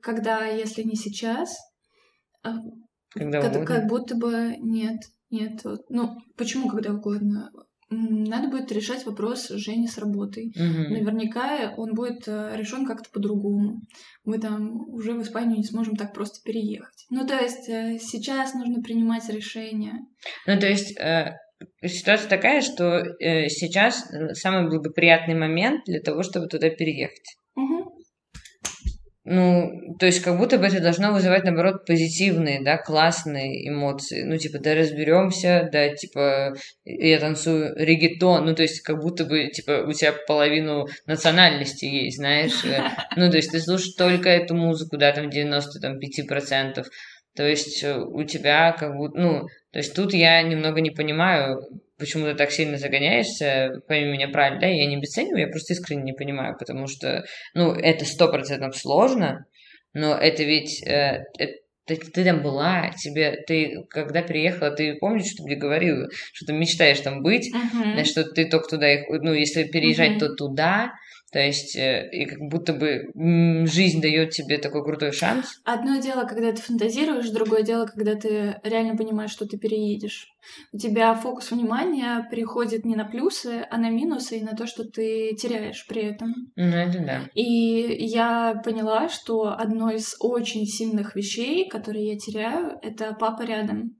[0.00, 1.54] когда, если не сейчас,
[2.42, 2.54] а,
[3.14, 5.00] когда как, как будто бы нет,
[5.30, 5.62] нет.
[5.88, 7.50] Ну, почему когда угодно?
[7.90, 10.52] надо будет решать вопрос Жени с работой.
[10.54, 10.94] Угу.
[10.94, 13.82] Наверняка он будет э, решен как-то по-другому.
[14.24, 17.06] Мы там уже в Испанию не сможем так просто переехать.
[17.10, 19.94] Ну, то есть э, сейчас нужно принимать решения.
[20.46, 21.36] Ну, то есть э,
[21.84, 27.36] ситуация такая, что сейчас самый благоприятный момент для того, чтобы туда переехать.
[29.26, 34.22] Ну, то есть как будто бы это должно вызывать, наоборот, позитивные, да, классные эмоции.
[34.22, 38.44] Ну, типа, да разберемся, да, типа, я танцую регетон.
[38.44, 42.64] Ну, то есть как будто бы, типа, у тебя половину национальности есть, знаешь.
[42.64, 42.82] Э.
[43.16, 46.84] Ну, то есть ты слушаешь только эту музыку, да, там 95%.
[47.34, 49.40] То есть у тебя как будто, ну,
[49.72, 51.60] то есть тут я немного не понимаю,
[52.04, 56.02] почему ты так сильно загоняешься, пойми меня правильно, да, я не обесцениваю, я просто искренне
[56.02, 59.46] не понимаю, потому что, ну, это сто процентов сложно,
[59.94, 61.54] но это ведь, э, это,
[61.86, 66.52] ты, ты там была, тебе, ты, когда приехала, ты помнишь, что тебе говорила, что ты
[66.52, 68.04] мечтаешь там быть, uh-huh.
[68.04, 70.18] что ты только туда, ну, если переезжать, uh-huh.
[70.18, 70.92] то туда,
[71.34, 73.10] то есть, э, и как будто бы
[73.66, 75.60] жизнь дает тебе такой крутой шанс.
[75.64, 80.32] Одно дело, когда ты фантазируешь, другое дело, когда ты реально понимаешь, что ты переедешь.
[80.72, 84.84] У тебя фокус внимания переходит не на плюсы, а на минусы и на то, что
[84.84, 86.32] ты теряешь при этом.
[86.54, 87.22] Ну, это да.
[87.34, 93.96] И я поняла, что одно из очень сильных вещей, которые я теряю, это папа рядом.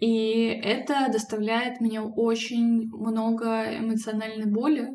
[0.00, 4.90] И это доставляет мне очень много эмоциональной боли,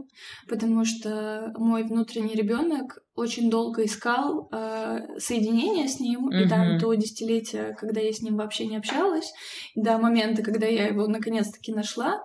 [0.48, 6.46] потому что мой внутренний ребенок очень долго искал э, соединение с ним, mm-hmm.
[6.46, 9.34] и там до десятилетия, когда я с ним вообще не общалась,
[9.76, 12.24] до момента, когда я его наконец-таки нашла,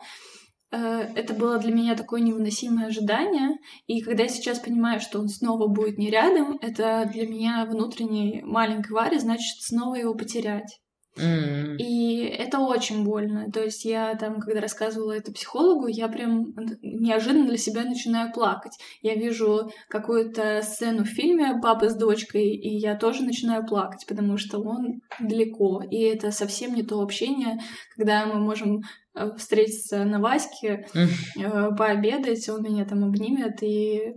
[0.70, 0.76] э,
[1.14, 3.56] это было для меня такое невыносимое ожидание.
[3.86, 8.42] И когда я сейчас понимаю, что он снова будет не рядом, это для меня внутренней
[8.44, 10.82] маленькой Варе значит снова его потерять.
[11.16, 11.76] Mm.
[11.76, 13.50] И это очень больно.
[13.52, 18.78] То есть я там, когда рассказывала это психологу, я прям неожиданно для себя начинаю плакать.
[19.02, 24.38] Я вижу какую-то сцену в фильме папы с дочкой, и я тоже начинаю плакать, потому
[24.38, 25.82] что он далеко.
[25.90, 27.58] И это совсем не то общение,
[27.96, 28.80] когда мы можем
[29.14, 31.76] э, встретиться на Ваське, mm.
[31.76, 34.14] пообедать, он меня там обнимет, и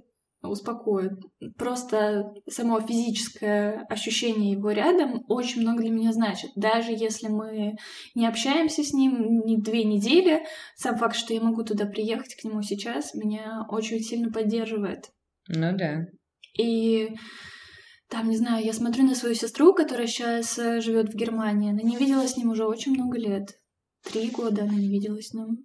[0.47, 1.13] успокоит.
[1.57, 6.51] Просто само физическое ощущение его рядом очень много для меня значит.
[6.55, 7.75] Даже если мы
[8.15, 12.43] не общаемся с ним не две недели, сам факт, что я могу туда приехать к
[12.43, 15.11] нему сейчас, меня очень сильно поддерживает.
[15.47, 16.05] Ну да.
[16.57, 17.09] И
[18.09, 21.71] там, не знаю, я смотрю на свою сестру, которая сейчас э, живет в Германии.
[21.71, 23.59] Она не видела с ним уже очень много лет.
[24.03, 25.64] Три года она не виделась с ним.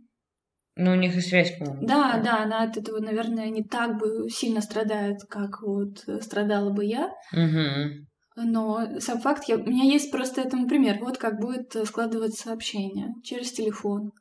[0.82, 1.86] Ну, у них и связь, по-моему.
[1.86, 6.86] Да, да, она от этого, наверное, не так бы сильно страдает, как вот страдала бы
[6.86, 7.10] я.
[7.32, 8.06] Угу.
[8.36, 10.98] Но сам факт, я, у меня есть просто этому пример.
[11.00, 14.12] Вот как будет складываться общение через телефон.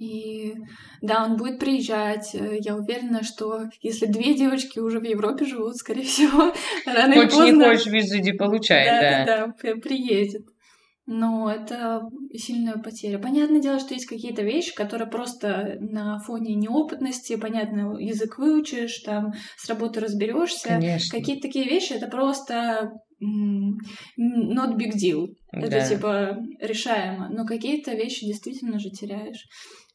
[0.00, 0.54] И
[1.02, 2.34] да, он будет приезжать.
[2.34, 6.52] Э, я уверена, что если две девочки уже в Европе живут, скорее всего,
[6.86, 7.44] рано или поздно...
[7.44, 9.24] не хочешь, визу иди получай, да.
[9.24, 10.46] Да, да, приедет.
[11.12, 13.18] Но это сильная потеря.
[13.18, 19.32] Понятное дело, что есть какие-то вещи, которые просто на фоне неопытности, понятно, язык выучишь, там
[19.56, 20.80] с работы разберешься.
[21.10, 25.34] Какие-то такие вещи это просто not big deal.
[25.50, 25.88] Это Да.
[25.88, 27.28] типа решаемо.
[27.28, 29.48] Но какие-то вещи действительно же теряешь.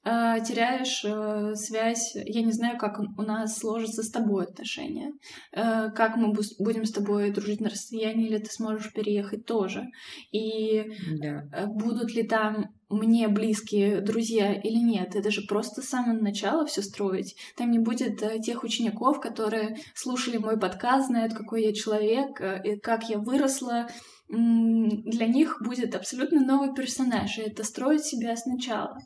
[0.07, 2.15] А, теряешь э, связь.
[2.15, 5.13] Я не знаю, как у нас сложатся с тобой отношения.
[5.51, 9.87] Э, как мы будем с тобой дружить на расстоянии, или ты сможешь переехать тоже.
[10.31, 10.83] И
[11.19, 11.49] Да.
[11.51, 15.15] э, будут ли там мне близкие друзья или нет.
[15.15, 17.35] Это же просто с самого начала все строить.
[17.57, 22.61] Там не будет э, тех учеников, которые слушали мой подкаст, знают, какой я человек, э,
[22.63, 23.87] и как я выросла.
[24.29, 28.99] Для них будет абсолютно новый персонаж, и это строить себя сначала.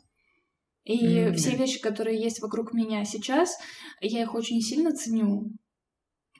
[0.92, 3.56] И М, все вещи, которые есть вокруг меня сейчас,
[4.00, 5.52] я их очень сильно ценю.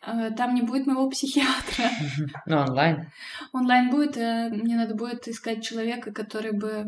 [0.03, 1.91] Э, Там не будет моего психиатра.
[2.47, 3.11] Ну, онлайн.
[3.53, 6.87] Онлайн будет, э, мне надо будет искать человека, который бы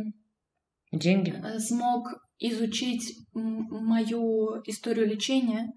[0.92, 1.30] Деньги.
[1.44, 5.72] э, смог изучить мою историю лечения,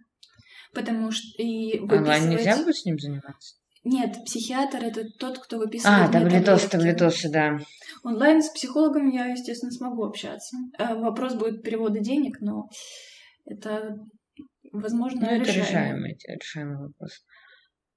[0.74, 3.56] потому что и Онлайн выписывать- нельзя будет с ним заниматься?
[3.86, 7.60] Нет, психиатр это тот, кто выписывает А, мне таблетосы, да.
[8.04, 10.58] Онлайн с психологом я, естественно, смогу общаться.
[10.80, 12.67] Э, Вопрос будет перевода денег, но
[13.45, 13.95] это
[14.71, 15.67] возможно Ну, это решаемо.
[15.67, 17.24] решаемый, решаемый вопрос.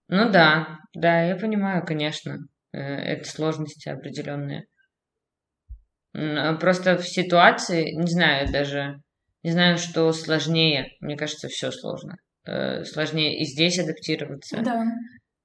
[0.09, 2.37] Ну да, да, я понимаю, конечно.
[2.73, 4.67] Э, Это сложности определенные.
[6.15, 9.01] А Просто в ситуации, не знаю даже,
[9.43, 10.89] не знаю, что сложнее.
[11.01, 12.17] Мне кажется, все сложно.
[12.45, 14.61] Э, Сложнее и здесь адаптироваться.
[14.63, 14.85] Да.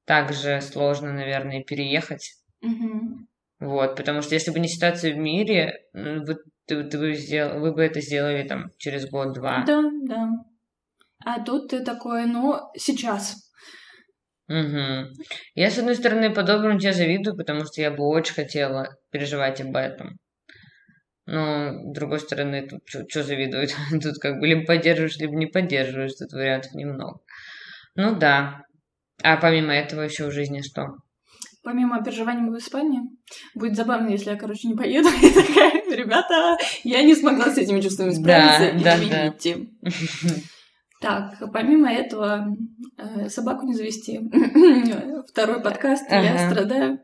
[0.06, 2.34] Также сложно, наверное, переехать.
[2.62, 3.28] Мгм.
[3.60, 7.74] Вот, потому что если бы не ситуация в мире, вы, ты, ты бы сделал, вы
[7.74, 9.64] бы это сделали там через год-два.
[9.66, 10.30] Да, да.
[11.26, 13.50] А тут ты такой, ну, сейчас.
[14.48, 15.14] Мгм.
[15.56, 19.76] Я, с одной стороны, по-доброму тебе завидую, потому что я бы очень хотела переживать об
[19.76, 20.20] этом.
[21.26, 23.72] Но, с другой стороны, тут что завидуют?
[24.04, 26.16] Тут как бы либо поддерживаешь, либо не поддерживаешь.
[26.16, 27.22] Тут вариантов немного.
[27.96, 28.66] Ну да.
[29.24, 30.88] А помимо этого еще в жизни что?
[31.64, 33.02] Помимо переживаний в Испании,
[33.56, 35.08] будет забавно, если я, короче, не поеду.
[35.22, 39.04] И такая, ребята, я не смогла с этими чувствами справиться, Да, да, да.
[39.30, 39.68] извините.
[41.02, 42.48] Так, помимо этого,
[42.98, 44.22] э, собаку не завести.
[45.30, 46.50] Второй подкаст, я Ага.
[46.50, 47.00] страдаю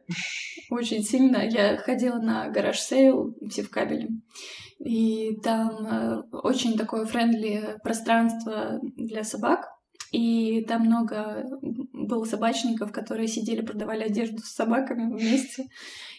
[0.70, 1.46] очень сильно.
[1.46, 4.08] Я ходила на garage sale в Севкабеле.
[4.80, 9.68] И там э, очень такое friendly пространство для собак.
[10.12, 11.46] И там много
[11.94, 15.68] было собачников, которые сидели, продавали одежду с собаками вместе.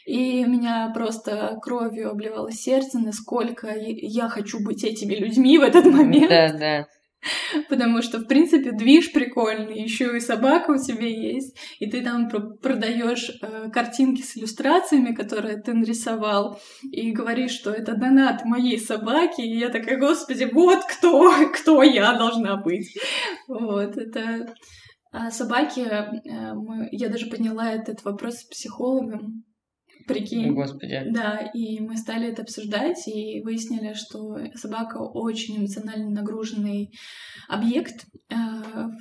[0.07, 6.29] И меня просто кровью обливало сердце, насколько я хочу быть этими людьми в этот момент.
[6.31, 6.87] Да, да.
[7.69, 12.29] Потому что, в принципе, движ прикольный, еще и собака у тебя есть, и ты там
[12.29, 19.43] продаешь э, картинки с иллюстрациями, которые ты нарисовал, и говоришь, что это донат моей собаки,
[19.43, 22.97] и я такая, господи, вот кто, кто я должна быть.
[23.49, 24.55] Вот, это...
[25.13, 26.89] А собаки, э, мы...
[26.93, 29.45] я даже подняла этот вопрос с психологом,
[30.13, 30.53] прикинь.
[30.55, 31.03] Господи.
[31.11, 36.93] Да, и мы стали это обсуждать и выяснили, что собака очень эмоционально нагруженный
[37.49, 38.35] объект э,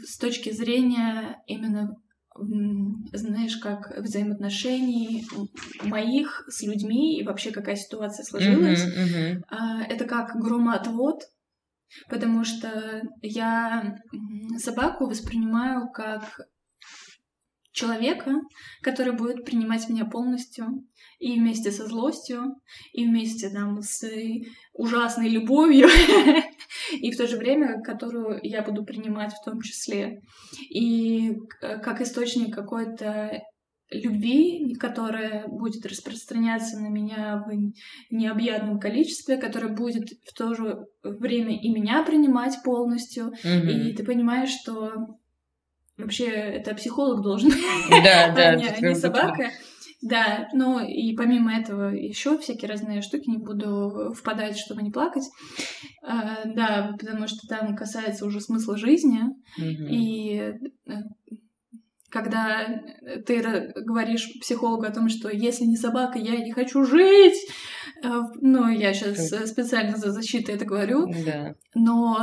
[0.04, 1.96] с точки зрения именно
[3.12, 5.26] знаешь, как взаимоотношений
[5.84, 8.86] моих с людьми и вообще какая ситуация сложилась.
[8.86, 9.44] Мгм.
[9.50, 11.22] А, Это как громоотвод,
[12.10, 13.98] потому что я
[14.58, 16.24] собаку воспринимаю как
[17.72, 18.34] человека,
[18.82, 20.66] который будет принимать меня полностью
[21.20, 22.56] и вместе со злостью,
[22.94, 24.04] и вместе там с
[24.74, 25.88] ужасной любовью,
[26.94, 30.22] и в то же время, которую я буду принимать в том числе.
[30.70, 33.42] И к- как источник какой-то
[33.92, 41.60] любви, которая будет распространяться на меня в необъятном количестве, которая будет в то же время
[41.60, 43.34] и меня принимать полностью.
[43.44, 43.70] Мгм.
[43.70, 45.19] И ты понимаешь, что
[46.00, 47.52] вообще это психолог должен,
[47.90, 48.50] Да, да.
[48.50, 49.52] а не, не собака.
[50.02, 55.26] Да, ну и помимо этого еще всякие разные штуки, не буду впадать, чтобы не плакать.
[56.02, 59.24] А, да, потому что там касается уже смысла жизни.
[59.58, 59.88] Мгм.
[59.90, 60.54] И
[60.88, 60.92] э,
[62.10, 62.82] когда
[63.26, 67.36] ты говоришь психологу о том, что если не собака, я не хочу жить,
[68.02, 68.10] э,
[68.42, 71.56] ну, я сейчас специально за защитой это говорю, Да.
[71.76, 72.18] но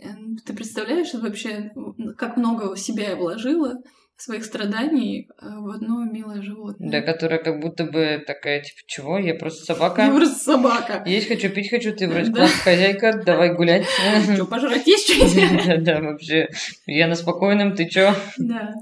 [0.00, 0.08] э,
[0.44, 1.72] ты представляешь вообще,
[2.16, 3.74] как много себя я вложила,
[4.22, 6.90] своих страданий э, в одно милое животное.
[6.90, 9.18] Да, которая как будто бы такая, типа, чего?
[9.18, 10.02] Я просто собака.
[10.02, 11.02] Я просто собака.
[11.06, 13.84] Есть хочу, пить хочу, ты вроде класс хозяйка, давай гулять.
[14.34, 16.48] Что, пожрать есть что Да, да, вообще.
[16.86, 18.14] Я на спокойном, ты чё?
[18.38, 18.72] Да.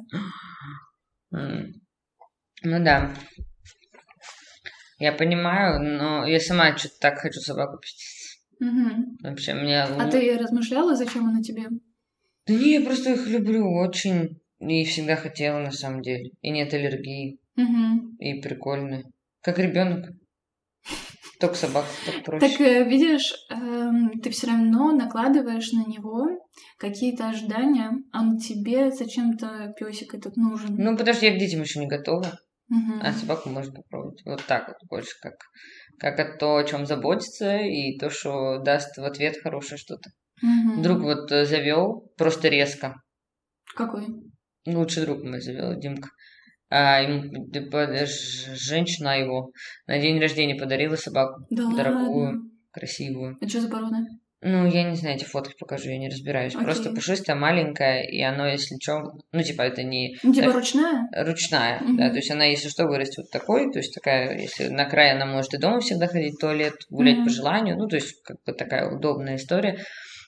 [1.31, 3.14] Ну да.
[4.99, 7.97] Я понимаю, но я сама что-то так хочу собаку пить.
[8.61, 9.16] Угу.
[9.23, 9.83] Вообще, мне...
[9.83, 11.68] А ты размышляла, зачем она тебе?
[12.51, 14.40] Да не, я просто их люблю очень.
[14.59, 16.32] И всегда хотела, на самом деле.
[16.42, 17.38] И нет аллергии.
[17.57, 18.16] Угу.
[18.18, 19.05] И прикольно.
[19.40, 20.11] Как ребенок.
[21.38, 22.48] Только собака, так проще.
[22.48, 26.26] Так э, видишь, эм, ты все равно накладываешь на него
[26.76, 30.76] какие-то ожидания, а тебе зачем-то песик этот нужен.
[30.76, 32.38] Ну, потому что я к детям еще не готова.
[32.68, 33.01] Мгм.
[33.03, 34.20] А собаку можно попробовать.
[34.26, 35.34] Вот так вот больше, как,
[35.98, 40.11] как от то, о чем заботиться, и то, что даст в ответ хорошее что-то.
[40.43, 40.82] Мгм.
[40.82, 42.95] Друг вот завел просто резко.
[43.74, 44.07] Какой?
[44.66, 46.11] Лучший друг мой завел, Димка.
[46.70, 47.47] А ему
[48.55, 49.51] женщина его
[49.86, 51.45] на день рождения подарила собаку.
[51.51, 52.41] Да Дорогую, ладно.
[52.70, 53.36] красивую.
[53.41, 53.97] Это что за порода?
[54.43, 56.55] Ну, я не знаю, эти фотки покажу, я не разбираюсь.
[56.55, 56.64] Окей.
[56.64, 60.55] Просто пушистая, маленькая, и оно, если что, ну, типа, это не Ну, типа Так.
[60.55, 61.09] ручная?
[61.12, 61.97] ручная, Мгм.
[61.99, 65.12] да, то есть она, если что, вырастет вот такой, то есть такая, если на край
[65.12, 67.24] она может и дома всегда ходить в туалет, гулять Мгм.
[67.26, 69.84] по желанию, ну, то есть как бы такая удобная история.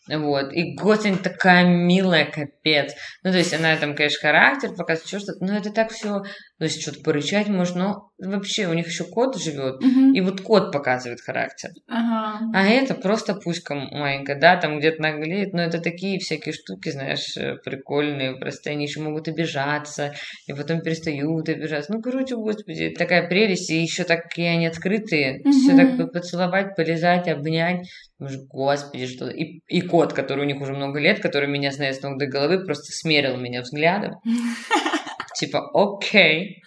[0.09, 0.53] Вот.
[0.53, 2.93] И Готень такая милая, капец.
[3.23, 6.23] Ну, то есть она там, конечно, характер показывает, что но это так все,
[6.63, 10.13] то есть что-то порычать может, но вообще у них еще кот живет, Мгм.
[10.15, 11.71] и вот кот показывает характер.
[11.89, 12.39] Ага.
[12.55, 17.37] А это просто пуська маленькая, да, там где-то наглеет, но это такие всякие штуки, знаешь,
[17.37, 20.13] э, прикольные, просто они еще могут обижаться,
[20.47, 21.93] и потом перестают обижаться.
[21.93, 25.97] Ну, короче, господи, такая прелесть, и еще такие они открытые, все Мгм.
[25.99, 27.89] так поцеловать, полезать, обнять.
[28.21, 29.27] Господи, что...
[29.31, 32.27] И, и кот, который у них уже много лет, который меня знает с ног до
[32.27, 34.13] головы, просто смерил меня взглядом.
[35.35, 36.63] Типа, окей,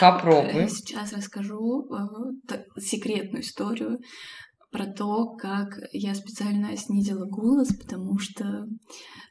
[0.00, 0.68] попробуй.
[0.68, 3.98] Сейчас расскажу э, секретную историю
[4.74, 8.66] про то, как я специально снизила голос, потому что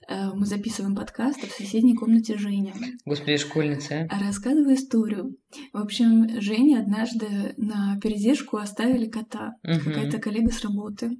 [0.07, 2.73] э, мы записываем подкаст а в соседней комнате Женя.
[3.05, 4.07] Господи, школьница.
[4.09, 4.19] а?
[4.19, 5.35] Рассказываю историю.
[5.73, 9.55] В общем, Жене однажды на передержку оставили кота.
[9.63, 9.81] Мгм.
[9.81, 11.11] Какая-то коллега с работы.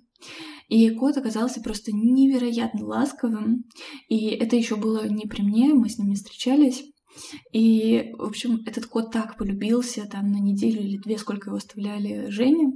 [0.70, 3.66] И кот оказался просто невероятно ласковым.
[4.08, 6.82] И это еще было не при мне, мы с ним не встречались.
[7.52, 12.30] И, в общем, этот кот так полюбился там на неделю или две, сколько его оставляли
[12.30, 12.72] Жене.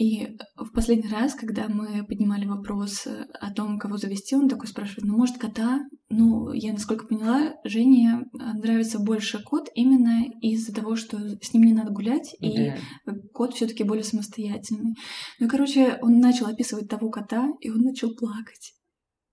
[0.00, 5.04] И в последний раз, когда мы поднимали вопрос о том, кого завести, он такой спрашивает,
[5.04, 5.80] ну, может, кота?
[6.08, 11.74] Ну, я, насколько поняла, Жене нравится больше кот именно из-за того, что с ним не
[11.74, 12.72] надо гулять, и
[13.04, 13.12] Да.
[13.34, 14.94] кот все таки более самостоятельный.
[15.38, 18.72] Ну, и, короче, он начал описывать того кота, и он начал плакать.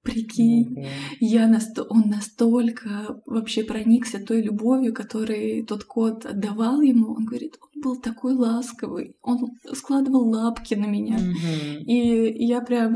[0.08, 0.70] Прикинь.
[0.70, 0.86] Мгм.
[1.20, 1.84] Я насто...
[1.84, 7.14] Он настолько вообще проникся той любовью, которой тот кот отдавал ему.
[7.14, 9.38] Он говорит, он был такой ласковый, он
[9.74, 11.18] складывал лапки на меня.
[11.18, 11.84] Мгм.
[11.86, 12.96] И я прям...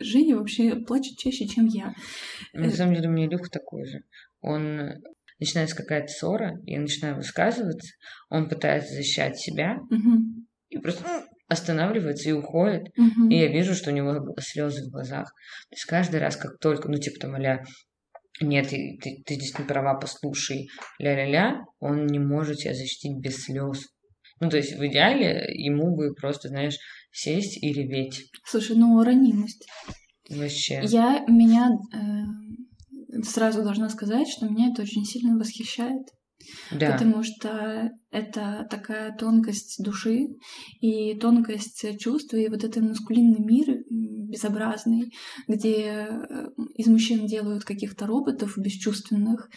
[0.00, 1.92] Женя вообще плачет чаще, чем я.
[2.52, 4.04] На самом деле у меня Илюха такой же.
[4.40, 5.00] Он э,
[5.40, 7.94] начинается какая-то ссора, я начинаю высказываться,
[8.30, 10.46] он пытается защищать себя Мгм.
[10.68, 12.96] и просто останавливается и уходит.
[12.96, 13.30] Мгм.
[13.30, 15.32] И я вижу, что у него слезы в глазах.
[15.70, 17.64] То есть каждый раз, как только, ну, типа там, а
[18.40, 20.68] нет, ты, ты, ты здесь не права, послушай,
[21.00, 23.86] ля-ля-ля, он не может себя защитить без слез.
[24.40, 26.78] Ну, то есть в идеале ему бы просто, знаешь,
[27.10, 28.30] сесть и реветь.
[28.44, 29.66] Слушай, ну ранимость.
[30.30, 30.80] Вообще.
[30.84, 36.06] Я меня э, сразу должна сказать, что меня это очень сильно восхищает.
[36.70, 36.92] Да.
[36.92, 40.28] Потому что это такая тонкость души
[40.80, 43.84] и тонкость чувств, и вот этот маскулинный мир
[44.28, 45.12] безобразный,
[45.48, 49.48] где э, из мужчин делают каких-то роботов бесчувственных.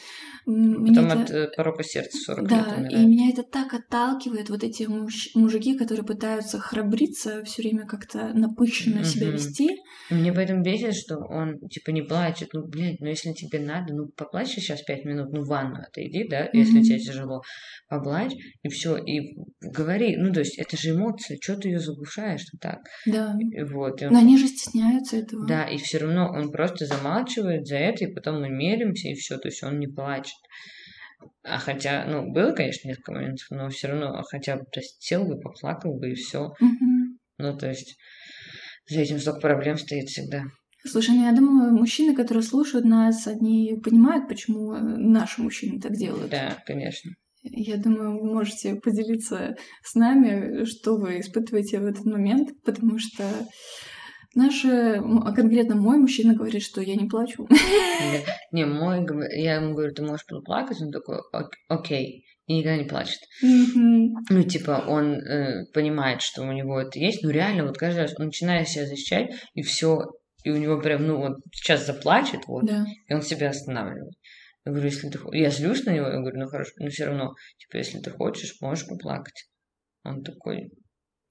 [0.45, 3.07] Мне Потом это- от э, порока сердца 40 лет Да, и умирает.
[3.07, 9.03] меня это так отталкивает, вот эти муж- мужики, которые пытаются храбриться, все время как-то напыщенно
[9.03, 9.35] себя Мгм.
[9.35, 9.69] вести.
[10.09, 12.49] Мне поэтому бесит, что он, типа, не плачет.
[12.53, 16.27] Ну, блядь, ну если тебе надо, ну, поплачь сейчас пять минут, ну, в ванну отойди,
[16.29, 16.83] да, если Мгм.
[16.83, 17.41] тебе тяжело.
[17.89, 20.15] Поплачь, и все, и говори.
[20.17, 22.79] Ну, то есть, это же эмоция, что ты ее заглушаешь так?
[23.05, 23.35] Да.
[23.51, 25.47] И Вот, и он- Но они же стесняются этого.
[25.47, 29.37] Да, и все равно он просто замалчивает за это, и потом мы миримся, и все,
[29.37, 30.37] то есть он не плачет.
[31.43, 35.97] А хотя, ну, было, конечно, несколько моментов, но все равно, хотя бы простил бы, поплакал
[35.97, 36.53] бы, и все.
[36.59, 37.17] Мгм.
[37.37, 37.97] Ну, то есть,
[38.87, 40.43] за этим столько проблем стоит всегда.
[40.83, 45.93] Слушай, ну я думаю, мужчины, которые слушают нас, они понимают, почему э, наши мужчины так
[45.93, 46.31] делают.
[46.31, 47.11] Да, конечно.
[47.43, 53.23] Я думаю, вы можете поделиться с нами, что вы испытываете в этот момент, потому что
[54.33, 57.47] Наши, а конкретно мой мужчина говорит, что я не плачу.
[58.51, 59.05] Не, мой,
[59.37, 60.81] я ему говорю, ты можешь плакать?
[60.81, 61.19] Он такой,
[61.67, 63.19] окей и никогда не плачет.
[63.41, 68.13] Ну, типа, он э, понимает, что у него это есть, но реально вот каждый раз
[68.17, 70.11] он начинает себя защищать, и все,
[70.43, 72.69] и у него прям, ну, вот сейчас заплачет, вот,
[73.07, 74.13] и он себя останавливает.
[74.65, 77.33] Я говорю, если ты Я злюсь на него, я говорю, ну хорошо, но все равно,
[77.57, 79.49] типа, если ты хочешь, можешь поплакать.
[80.03, 80.71] Он такой,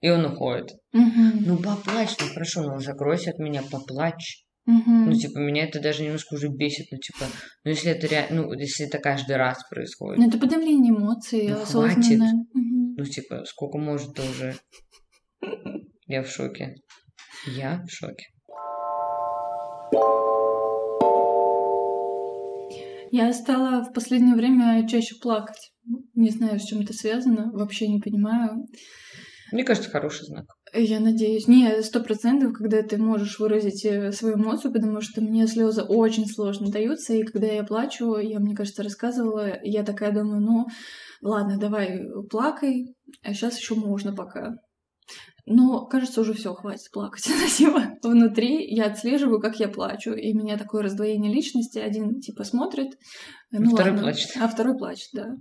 [0.01, 0.73] и он уходит.
[0.93, 1.45] Угу.
[1.47, 4.45] Ну, поплачь, ну хорошо, ну закройся от меня, поплачь.
[4.67, 4.91] Угу.
[4.91, 7.25] Ну, типа, меня это даже немножко уже бесит, ну, типа,
[7.65, 10.19] ну, если это реально, ну, если это каждый раз происходит.
[10.19, 12.47] Ну, это подавление эмоций, ну, осознанно.
[12.55, 12.95] Угу.
[12.99, 14.55] Ну, типа, сколько может-то уже?
[16.07, 16.75] Я в шоке.
[17.47, 18.27] Я в шоке.
[23.13, 25.73] Я стала в последнее время чаще плакать.
[26.15, 28.67] Не знаю, с чем это связано, вообще не понимаю.
[29.53, 30.47] Мне кажется, хороший знак.
[30.73, 31.49] Я надеюсь.
[31.49, 36.27] Не, сто процентов, когда ты можешь выразить э, свою эмоцию, потому что мне слезы очень
[36.27, 40.67] сложно даются, и когда я плачу, я, мне кажется, рассказывала, я такая думаю, ну,
[41.23, 44.57] ладно, давай плакай, а сейчас еще можно пока.
[45.47, 47.25] Но, кажется, уже все, хватит плакать.
[47.57, 50.13] типа, внутри я отслеживаю, как я плачу.
[50.13, 51.79] И у меня такое раздвоение личности.
[51.79, 52.97] Один, типа, смотрит.
[53.51, 54.31] Ну, второй ладно, плачет.
[54.41, 55.37] А второй плачет, да.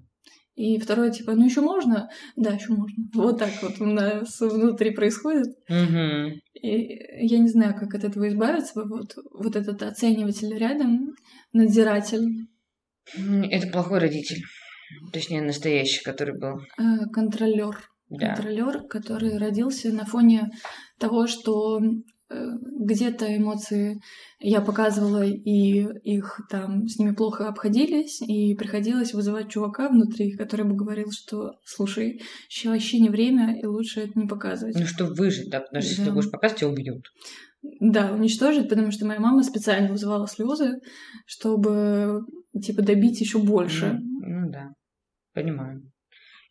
[0.59, 2.09] И второе, типа, ну еще можно?
[2.35, 3.05] Да, еще можно.
[3.13, 5.47] Вот так вот у нас внутри происходит.
[5.69, 6.41] Угу.
[6.61, 8.73] И я не знаю, как от этого избавиться.
[8.75, 11.15] Вот, вот этот оцениватель рядом,
[11.53, 12.49] надзиратель.
[13.15, 14.43] Это плохой родитель.
[15.13, 16.59] Точнее, настоящий, который был.
[16.77, 17.77] Э, контролер.
[18.09, 18.35] Да.
[18.35, 20.49] Контролер, который родился на фоне
[20.99, 21.79] того, что
[22.29, 24.01] где-то эмоции
[24.39, 30.65] я показывала, и их там с ними плохо обходились, и приходилось вызывать чувака внутри, который
[30.65, 34.75] бы говорил, что слушай, сейчас вообще не время, и лучше это не показывать.
[34.75, 35.95] Ну, чтобы выжить, да, потому что да.
[35.95, 37.05] если ты будешь показывать, тебя убьют.
[37.81, 40.79] Да, уничтожить, потому что моя мама специально вызывала слезы,
[41.25, 42.21] чтобы
[42.61, 43.99] типа добить еще больше.
[44.01, 44.69] Ну, ну да,
[45.33, 45.88] понимаю.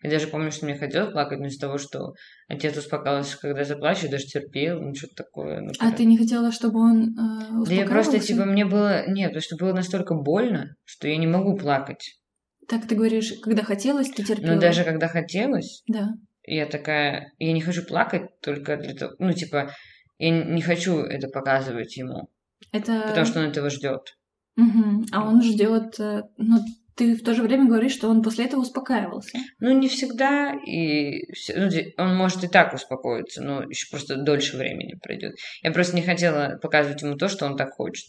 [0.00, 2.14] Я даже помню, что мне хотелось плакать, но из-за того, что
[2.46, 5.60] отец успокаивался, когда заплачу, даже терпел, ну что-то такое.
[5.60, 9.08] Ну, а ты не хотела, чтобы он э, Да я просто, типа, мне было...
[9.08, 12.20] Нет, потому что было настолько больно, что я не могу плакать.
[12.68, 14.54] Так ты говоришь, когда хотелось, ты терпела?
[14.54, 16.10] Ну, даже когда хотелось, да.
[16.44, 17.32] я такая...
[17.38, 19.14] Я не хочу плакать только для того...
[19.18, 19.72] Ну, типа,
[20.18, 22.28] я не хочу это показывать ему.
[22.70, 23.02] Это...
[23.08, 24.16] Потому что он этого ждет.
[24.56, 25.06] Угу.
[25.12, 26.58] А он ждет, э, ну,
[26.98, 29.38] ты в то же время говоришь, что он после этого успокаивался.
[29.60, 31.22] Ну, не всегда, и
[31.54, 35.36] ну, он может и так успокоиться, но еще просто дольше времени пройдет.
[35.62, 38.06] Я просто не хотела показывать ему то, что он так хочет.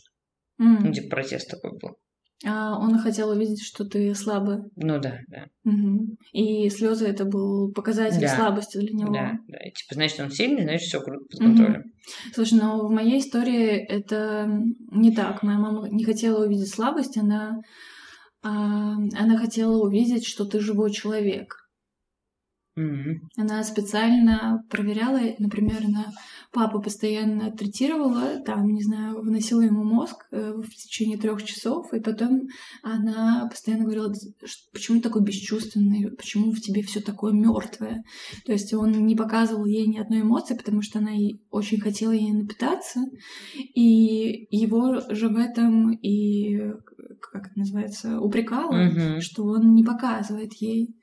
[0.59, 0.79] Mm.
[0.81, 1.97] Ну, типа протест такой был.
[2.45, 4.59] А он хотел увидеть, что ты слабый.
[4.77, 5.47] Ну да, да.
[5.65, 6.15] Угу.
[6.31, 8.33] И слезы это был показатель да.
[8.33, 9.13] слабости для него.
[9.13, 9.57] Да, да.
[9.57, 11.81] И, типа, значит, он сильный, значит, все круто под контролем.
[11.81, 11.89] Угу.
[12.33, 14.49] Слушай, но в моей истории это
[14.89, 15.43] не так.
[15.43, 17.59] Моя мама не хотела увидеть слабость, она
[18.41, 21.69] она хотела увидеть, что ты живой человек.
[22.79, 23.15] Mm-hmm.
[23.37, 26.11] Она специально проверяла, например, она
[26.53, 31.99] папу постоянно третировала, там, не знаю, выносила ему мозг э, в течение трех часов, и
[31.99, 32.47] потом
[32.81, 34.13] она постоянно говорила,
[34.71, 38.03] почему ты такой бесчувственный, почему в тебе все такое мертвое.
[38.45, 41.11] То есть он не показывал ей ни одной эмоции, потому что она
[41.51, 43.01] очень хотела ей напитаться,
[43.75, 46.71] и его же в этом и
[47.31, 49.19] как это называется, упрекала, mm-hmm.
[49.21, 50.95] что он не показывает ей.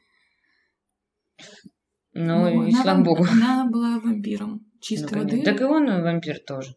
[2.12, 3.26] Ну, ну и слава богу.
[3.30, 5.42] Она была вампиром чистой ну, воды.
[5.42, 6.74] Так и он вампир тоже.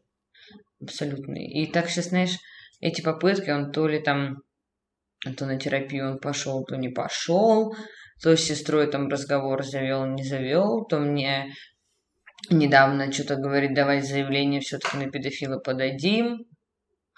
[0.82, 1.48] Абсолютный.
[1.48, 2.38] И так сейчас, знаешь,
[2.80, 4.38] эти попытки, он то ли там,
[5.38, 7.76] то на терапию он пошел, то не пошел,
[8.22, 11.54] то с сестрой там разговор завел, не завел, то мне
[12.50, 16.46] недавно что-то говорит, давай заявление все-таки на педофила подадим.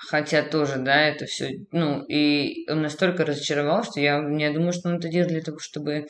[0.09, 4.89] Хотя тоже, да, это все, ну, и он настолько разочаровал, что я, я думаю, что
[4.89, 6.07] он это делает для того, чтобы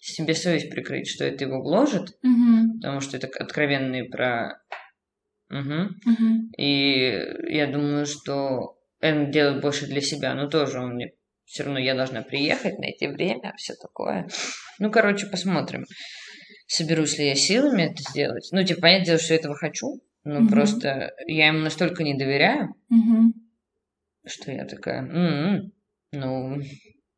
[0.00, 2.78] себе совесть прикрыть, что это его гложет, угу.
[2.80, 4.60] потому что это откровенные про...
[5.50, 5.60] Угу.
[5.60, 6.52] Угу.
[6.56, 11.12] И я думаю, что он делает больше для себя, но тоже он мне
[11.44, 14.26] все равно я должна приехать, найти время, все такое.
[14.78, 15.84] Ну, короче, посмотрим,
[16.66, 18.48] соберусь ли я силами это сделать.
[18.52, 20.48] Ну, типа, понятное дело, что я этого хочу, ну, угу.
[20.48, 23.34] просто я ему настолько не доверяю, угу.
[24.26, 25.72] что я такая, м-м,
[26.12, 26.60] ну,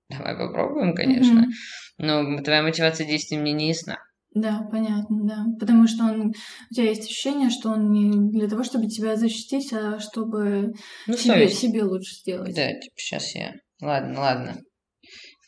[0.09, 1.42] давай попробуем, конечно.
[1.42, 1.50] Угу.
[1.98, 3.98] Но твоя мотивация действий мне не ясна.
[4.34, 5.46] Да, понятно, да.
[5.59, 9.72] Потому что он, у тебя есть ощущение, что он не для того, чтобы тебя защитить,
[9.72, 10.74] а чтобы
[11.07, 12.54] ну, себе, себе лучше сделать.
[12.54, 13.54] Да, типа сейчас я.
[13.80, 14.57] Ладно, ладно.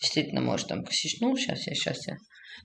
[0.01, 2.17] Действительно, может, там посещнул, сейчас я, сейчас я.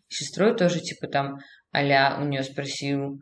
[0.08, 1.40] Сестрой тоже, типа, там,
[1.76, 3.20] аля у нее спросил,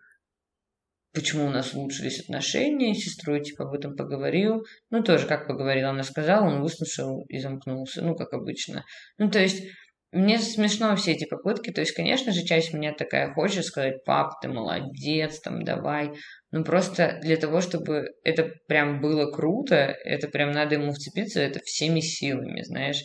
[1.14, 4.66] почему у нас улучшились отношения, с сестрой, типа, об этом поговорил.
[4.90, 8.86] Ну, тоже, как поговорил, она сказала, он выслушал и замкнулся, ну, как обычно.
[9.18, 9.64] Ну, то есть,
[10.12, 14.42] мне смешно все эти попытки, то есть, конечно же, часть меня такая хочет сказать, пап,
[14.42, 16.12] ты молодец, там, давай.
[16.52, 21.60] Ну, просто для того, чтобы это прям было круто, это прям надо ему вцепиться, это
[21.64, 23.04] всеми силами, знаешь,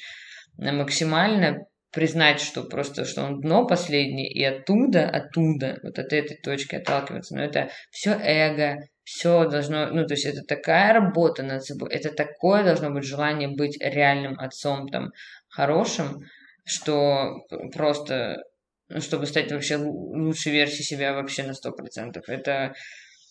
[0.59, 1.59] максимально
[1.97, 7.35] признать, что просто, что он дно последний, и оттуда, оттуда, вот от этой точки отталкиваться.
[7.35, 12.13] Но это все эго, все должно, ну, то есть это такая работа над собой, это
[12.13, 15.13] такое должно быть желание быть реальным отцом, там,
[15.49, 16.21] хорошим,
[16.67, 18.45] что просто,
[18.91, 22.29] ну, чтобы стать вообще лучшей версией себя вообще на сто процентов.
[22.29, 22.75] Это,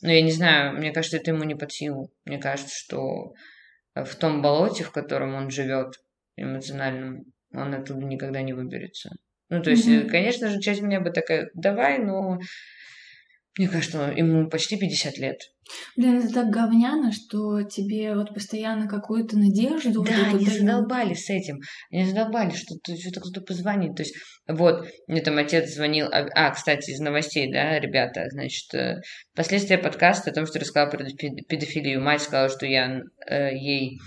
[0.01, 2.09] ну, я не знаю, мне кажется, это ему не под силу.
[2.26, 3.34] Мне кажется, что
[3.93, 5.99] в том болоте, в котором он живет,
[6.36, 7.26] эмоциональном,
[7.56, 9.12] он оттуда никогда не выберется.
[9.49, 10.10] Ну, то есть, mm-hmm.
[10.10, 12.39] конечно же, часть меня бы такая, давай, но
[13.58, 15.39] мне кажется, ему почти 50 лет.
[15.95, 20.03] Блин, это так говняно, что тебе вот постоянно какую-то надежду...
[20.03, 21.62] Да, вот они задолбали с этим.
[21.89, 23.95] Они задолбали, что что-то кто-то позвонит.
[23.95, 26.08] То есть, вот, мне там отец звонил...
[26.08, 29.01] А, а, кстати, из новостей, да, ребята, значит, э,
[29.34, 31.06] последствия подкаста о том, что рассказала про
[31.47, 32.01] педофилию.
[32.01, 33.99] Мать сказала, что я э, ей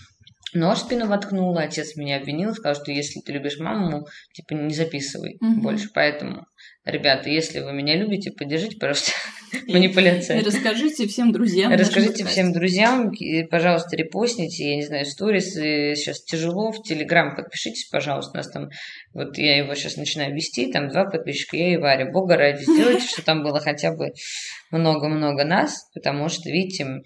[0.54, 4.74] нож в спину воткнула, отец меня обвинил, сказал, что если ты любишь маму, типа не
[4.74, 5.60] записывай угу.
[5.60, 5.88] больше.
[5.94, 6.46] Поэтому,
[6.84, 9.12] ребята, если вы меня любите, поддержите, пожалуйста,
[9.68, 10.42] манипуляция.
[10.44, 11.72] Расскажите всем друзьям.
[11.72, 13.12] Расскажите всем друзьям,
[13.50, 18.68] пожалуйста, репостните, я не знаю, сторис, сейчас тяжело, в Телеграм подпишитесь, пожалуйста, у нас там,
[19.12, 23.06] вот я его сейчас начинаю вести, там два подписчика, я и Варя, бога ради, сделайте,
[23.06, 24.12] что там было хотя бы
[24.70, 27.02] много-много нас, потому что, видите,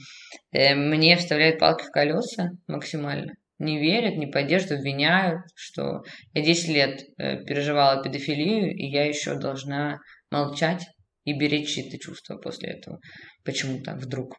[0.52, 6.02] э, мне вставляют палки в колеса максимально не верят, не поддерживают, обвиняют, что
[6.34, 9.98] я 10 лет э, переживала педофилию, и я еще должна
[10.30, 10.84] молчать
[11.24, 13.00] и беречь чьи-то чувства после этого.
[13.44, 14.36] Почему-то вдруг.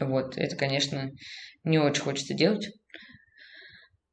[0.00, 1.10] Вот, это, конечно,
[1.62, 2.68] не очень хочется делать.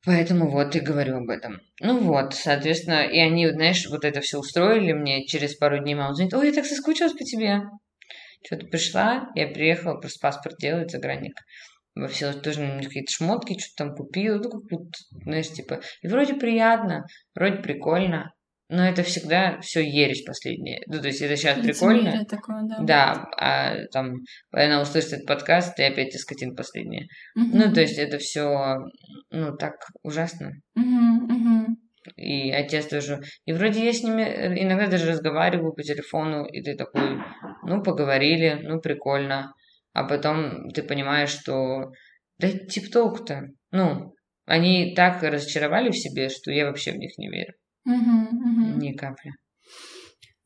[0.04, 1.62] Поэтому вот и говорю об этом.
[1.80, 5.26] Ну вот, соответственно, и они, знаешь, вот это все устроили мне.
[5.26, 7.62] Через пару дней мама звонит, ой, я так соскучилась по тебе.
[8.44, 11.36] Что-то пришла, я приехала, просто паспорт делать, загранник
[12.10, 17.06] все тоже какие-то шмотки, что-то там купила, ну, как будто, знаешь, типа, и вроде приятно,
[17.36, 18.34] вроде прикольно,
[18.72, 20.82] но это всегда все ересь последнее.
[20.88, 22.26] Ну, то есть это сейчас прикольно.
[22.26, 22.78] Такое, да.
[22.80, 24.16] да, а там
[24.52, 27.08] она услышит этот подкаст, и опять из скотин последнее.
[27.36, 27.50] Угу.
[27.54, 28.78] Ну, то есть это все,
[29.30, 30.54] ну, так ужасно.
[30.76, 31.78] Угу, угу.
[32.16, 33.20] И отец тоже.
[33.46, 37.20] И вроде я с ними э, иногда даже разговариваю по телефону, и ты такой,
[37.64, 39.54] ну, поговорили, ну, прикольно
[39.94, 41.92] а потом ты понимаешь, что
[42.38, 44.16] да тип толку-то, ну,
[44.46, 47.54] они так разочаровали в себе, что я вообще в них не верю.
[47.86, 48.80] Угу, угу.
[48.80, 49.34] Ни капли.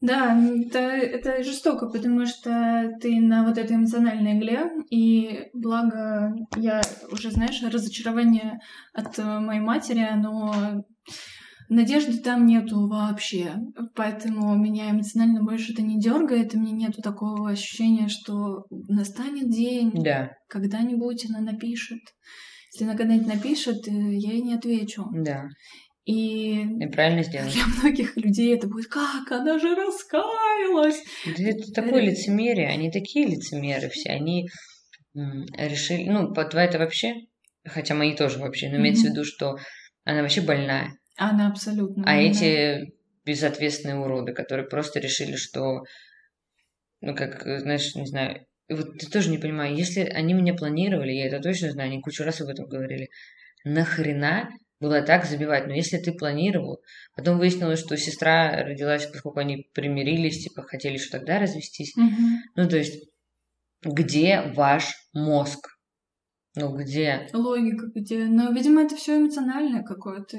[0.02, 6.82] Да, это, это жестоко, потому что ты на вот этой эмоциональной игле, и благо я
[7.12, 8.60] уже, знаешь, разочарование
[8.94, 10.84] от моей матери, оно
[11.68, 13.56] Надежды там нету вообще,
[13.96, 19.92] поэтому меня эмоционально больше это не дергает, и мне нету такого ощущения, что настанет день,
[19.96, 20.34] да.
[20.48, 22.02] когда-нибудь она напишет.
[22.72, 25.06] Если она когда-нибудь напишет, э, я ей не отвечу.
[25.14, 25.48] Да.
[26.06, 27.51] И, и правильно сделала.
[27.51, 31.03] Для многих людей это будет как, она же раскаялась.
[31.26, 34.47] Да это такое лицемерие, они такие лицемеры все, они
[35.16, 37.16] решили, ну, твоя это вообще,
[37.66, 39.10] хотя мои тоже вообще, но имеется mm-hmm.
[39.10, 39.58] в виду, что
[40.03, 40.91] она вообще больная.
[41.18, 42.03] Она абсолютно.
[42.06, 42.93] А эти
[43.26, 45.84] безответственные уроды, которые просто решили, что,
[47.01, 51.28] ну, как, знаешь, не знаю, вот ты тоже не понимаю, если они меня планировали, я
[51.28, 53.10] это точно знаю, они кучу раз об этом говорили,
[53.64, 54.49] нахрена
[54.86, 55.68] было так забивать?
[55.68, 56.82] Но если ты планировал,
[57.16, 61.96] потом выяснилось, что сестра родилась, поскольку они примирились, типа, хотели еще тогда развестись.
[61.98, 62.24] Угу.
[62.56, 63.04] Ну, то есть,
[63.84, 65.68] где ваш мозг?
[66.56, 67.28] Ну, где?
[67.34, 68.26] Логика где?
[68.26, 70.38] Но, видимо, это все эмоциональное какое-то.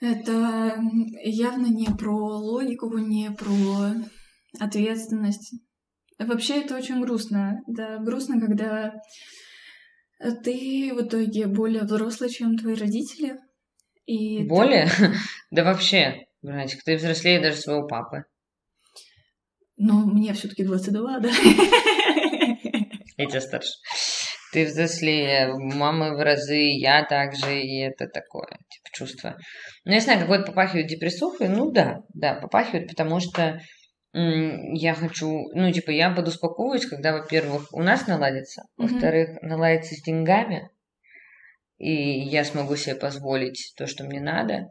[0.00, 0.80] Это
[1.22, 3.94] явно не про логику, не про
[4.58, 5.54] ответственность.
[6.18, 7.60] Вообще это очень грустно.
[7.66, 8.94] Да, грустно, когда
[10.20, 13.36] ты в итоге более взрослый, чем твои родители.
[14.06, 14.86] И более?
[14.86, 15.12] Ты...
[15.50, 18.24] да вообще, братик, ты взрослее даже своего папы.
[19.76, 21.30] Ну, мне все-таки 22, да?
[23.16, 23.72] Я тебя старше.
[24.52, 29.36] Ты взрослее, мамы в разы, я также, и это такое, типа, чувство.
[29.84, 33.60] Ну, я знаю, какой-то попахивает депрессухой, ну да, да, попахивает, потому что
[34.12, 38.88] я хочу, ну, типа, я подуспокоюсь, когда, во-первых, у нас наладится, mm-hmm.
[38.88, 40.70] во-вторых, наладится с деньгами,
[41.78, 44.68] и я смогу себе позволить то, что мне надо,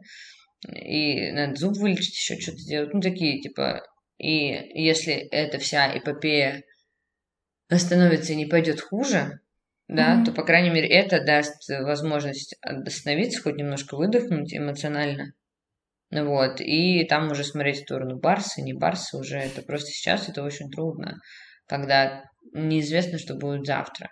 [0.68, 3.82] и надо зуб вылечить, еще что-то сделать, ну, такие, типа,
[4.18, 6.62] и если эта вся эпопея
[7.70, 9.40] остановится и не пойдет хуже,
[9.88, 10.24] да, mm-hmm.
[10.26, 15.32] то, по крайней мере, это даст возможность остановиться, хоть немножко выдохнуть эмоционально.
[16.10, 20.42] Вот, и там уже смотреть в сторону Барса, не Барса уже, это просто сейчас это
[20.42, 21.18] очень трудно,
[21.68, 24.10] когда неизвестно, что будет завтра,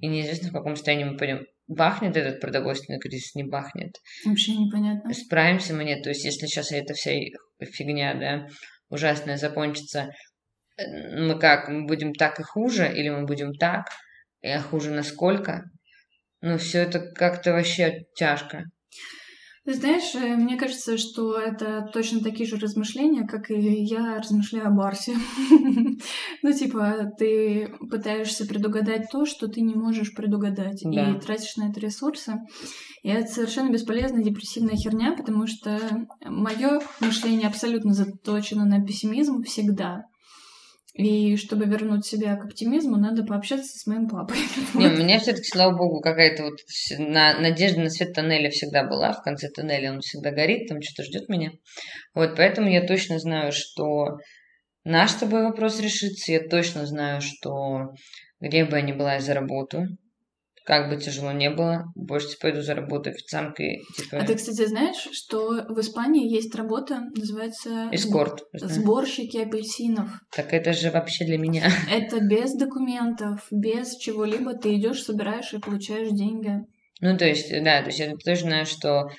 [0.00, 1.46] и неизвестно, в каком состоянии мы пойдем.
[1.66, 3.92] Бахнет этот продовольственный кризис, не бахнет.
[4.26, 5.14] Вообще непонятно.
[5.14, 7.12] Справимся мы нет, то есть если сейчас эта вся
[7.60, 8.46] фигня, да,
[8.90, 10.10] ужасная закончится,
[10.76, 13.86] мы как, мы будем так и хуже, или мы будем так,
[14.42, 15.64] и хуже насколько?
[16.42, 18.64] Ну, все это как-то вообще тяжко.
[19.70, 24.66] Ты знаешь, э, мне кажется, что это точно такие же размышления, как и я размышляю
[24.66, 25.14] о Барсе.
[26.42, 31.78] Ну, типа, ты пытаешься предугадать то, что ты не можешь предугадать, и тратишь на это
[31.78, 32.32] ресурсы.
[33.02, 35.78] И это совершенно бесполезная депрессивная херня, потому что
[36.24, 40.06] мое мышление абсолютно заточено на пессимизм всегда.
[40.94, 44.38] И чтобы вернуть себя к оптимизму, надо пообщаться с моим папой.
[44.74, 46.58] Не, у меня все-таки, слава богу, какая-то вот
[46.98, 49.12] на, надежда на свет тоннеля всегда была.
[49.12, 51.52] В конце тоннеля он всегда горит, там что-то ждет меня.
[52.14, 54.18] Вот поэтому я точно знаю, что
[54.82, 56.32] наш с тобой вопрос решится.
[56.32, 57.92] Я точно знаю, что
[58.40, 59.96] где бы я ни была, я заработаю
[60.70, 63.82] как бы тяжело не было, больше пойду за работу официанткой.
[63.96, 64.18] Типа...
[64.18, 67.88] А ты, кстати, знаешь, что в Испании есть работа, называется...
[67.90, 68.44] Эскорт.
[68.52, 70.08] Сборщики апельсинов.
[70.30, 71.64] Так это же вообще для меня.
[71.90, 74.54] Это без документов, без чего-либо.
[74.54, 76.60] Ты идешь, собираешь и получаешь деньги.
[77.00, 79.10] Ну, то есть, да, то есть я тоже знаю, что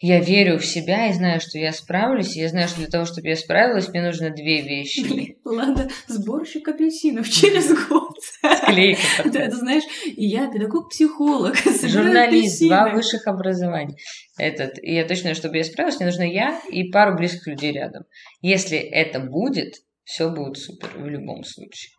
[0.00, 2.36] я верю в себя и знаю, что я справлюсь.
[2.36, 5.36] И я знаю, что для того, чтобы я справилась, мне нужно две вещи.
[5.44, 8.16] Ладно, сборщик апельсинов через год.
[8.62, 9.00] Склейка.
[9.24, 9.84] Да, ты знаешь,
[10.16, 11.56] я педагог-психолог.
[11.84, 13.96] Журналист, два высших образования.
[14.38, 14.78] Этот.
[14.82, 18.04] И я точно, чтобы я справилась, мне нужно я и пару близких людей рядом.
[18.42, 21.92] Если это будет, все будет супер в любом случае.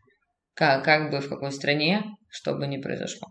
[0.54, 3.30] Как, как бы в какой стране, что бы ни произошло.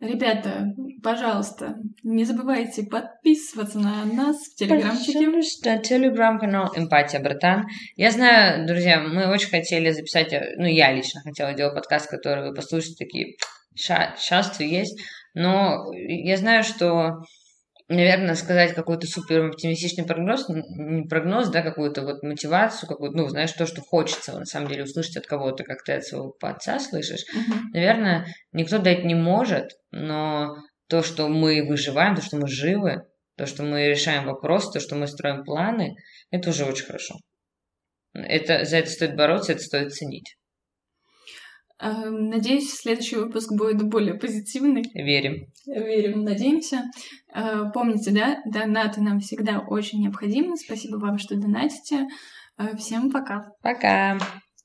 [0.00, 1.74] Ребята, пожалуйста,
[2.04, 5.26] не забывайте подписываться на нас в Телеграмчике.
[5.26, 7.66] Пожалуйста, Телеграм-канал «Эмпатия, братан».
[7.96, 12.54] Я знаю, друзья, мы очень хотели записать, ну, я лично хотела делать подкаст, который вы
[12.54, 13.36] послушаете, такие,
[13.74, 15.00] сейчас есть,
[15.34, 17.22] но я знаю, что
[17.88, 23.52] наверное, сказать какой-то супер оптимистичный прогноз, не прогноз, да, какую-то вот мотивацию, какую-то, ну, знаешь,
[23.52, 27.24] то, что хочется на самом деле услышать от кого-то, как ты от своего отца слышишь.
[27.34, 27.60] Uh-huh.
[27.72, 30.54] Наверное, никто дать не может, но
[30.88, 33.04] то, что мы выживаем, то, что мы живы,
[33.36, 35.94] то, что мы решаем вопрос, то, что мы строим планы,
[36.30, 37.14] это уже очень хорошо.
[38.12, 40.37] Это, за это стоит бороться, это стоит ценить.
[41.80, 44.82] Эм, надеюсь, следующий выпуск будет более позитивный.
[44.94, 45.46] Верим.
[45.66, 46.84] Верим, надеемся.
[47.32, 50.56] Э, помните, да, донаты нам всегда очень необходимы.
[50.56, 52.08] Спасибо вам, что донатите.
[52.58, 53.52] Э, всем пока.
[53.62, 54.18] Пока.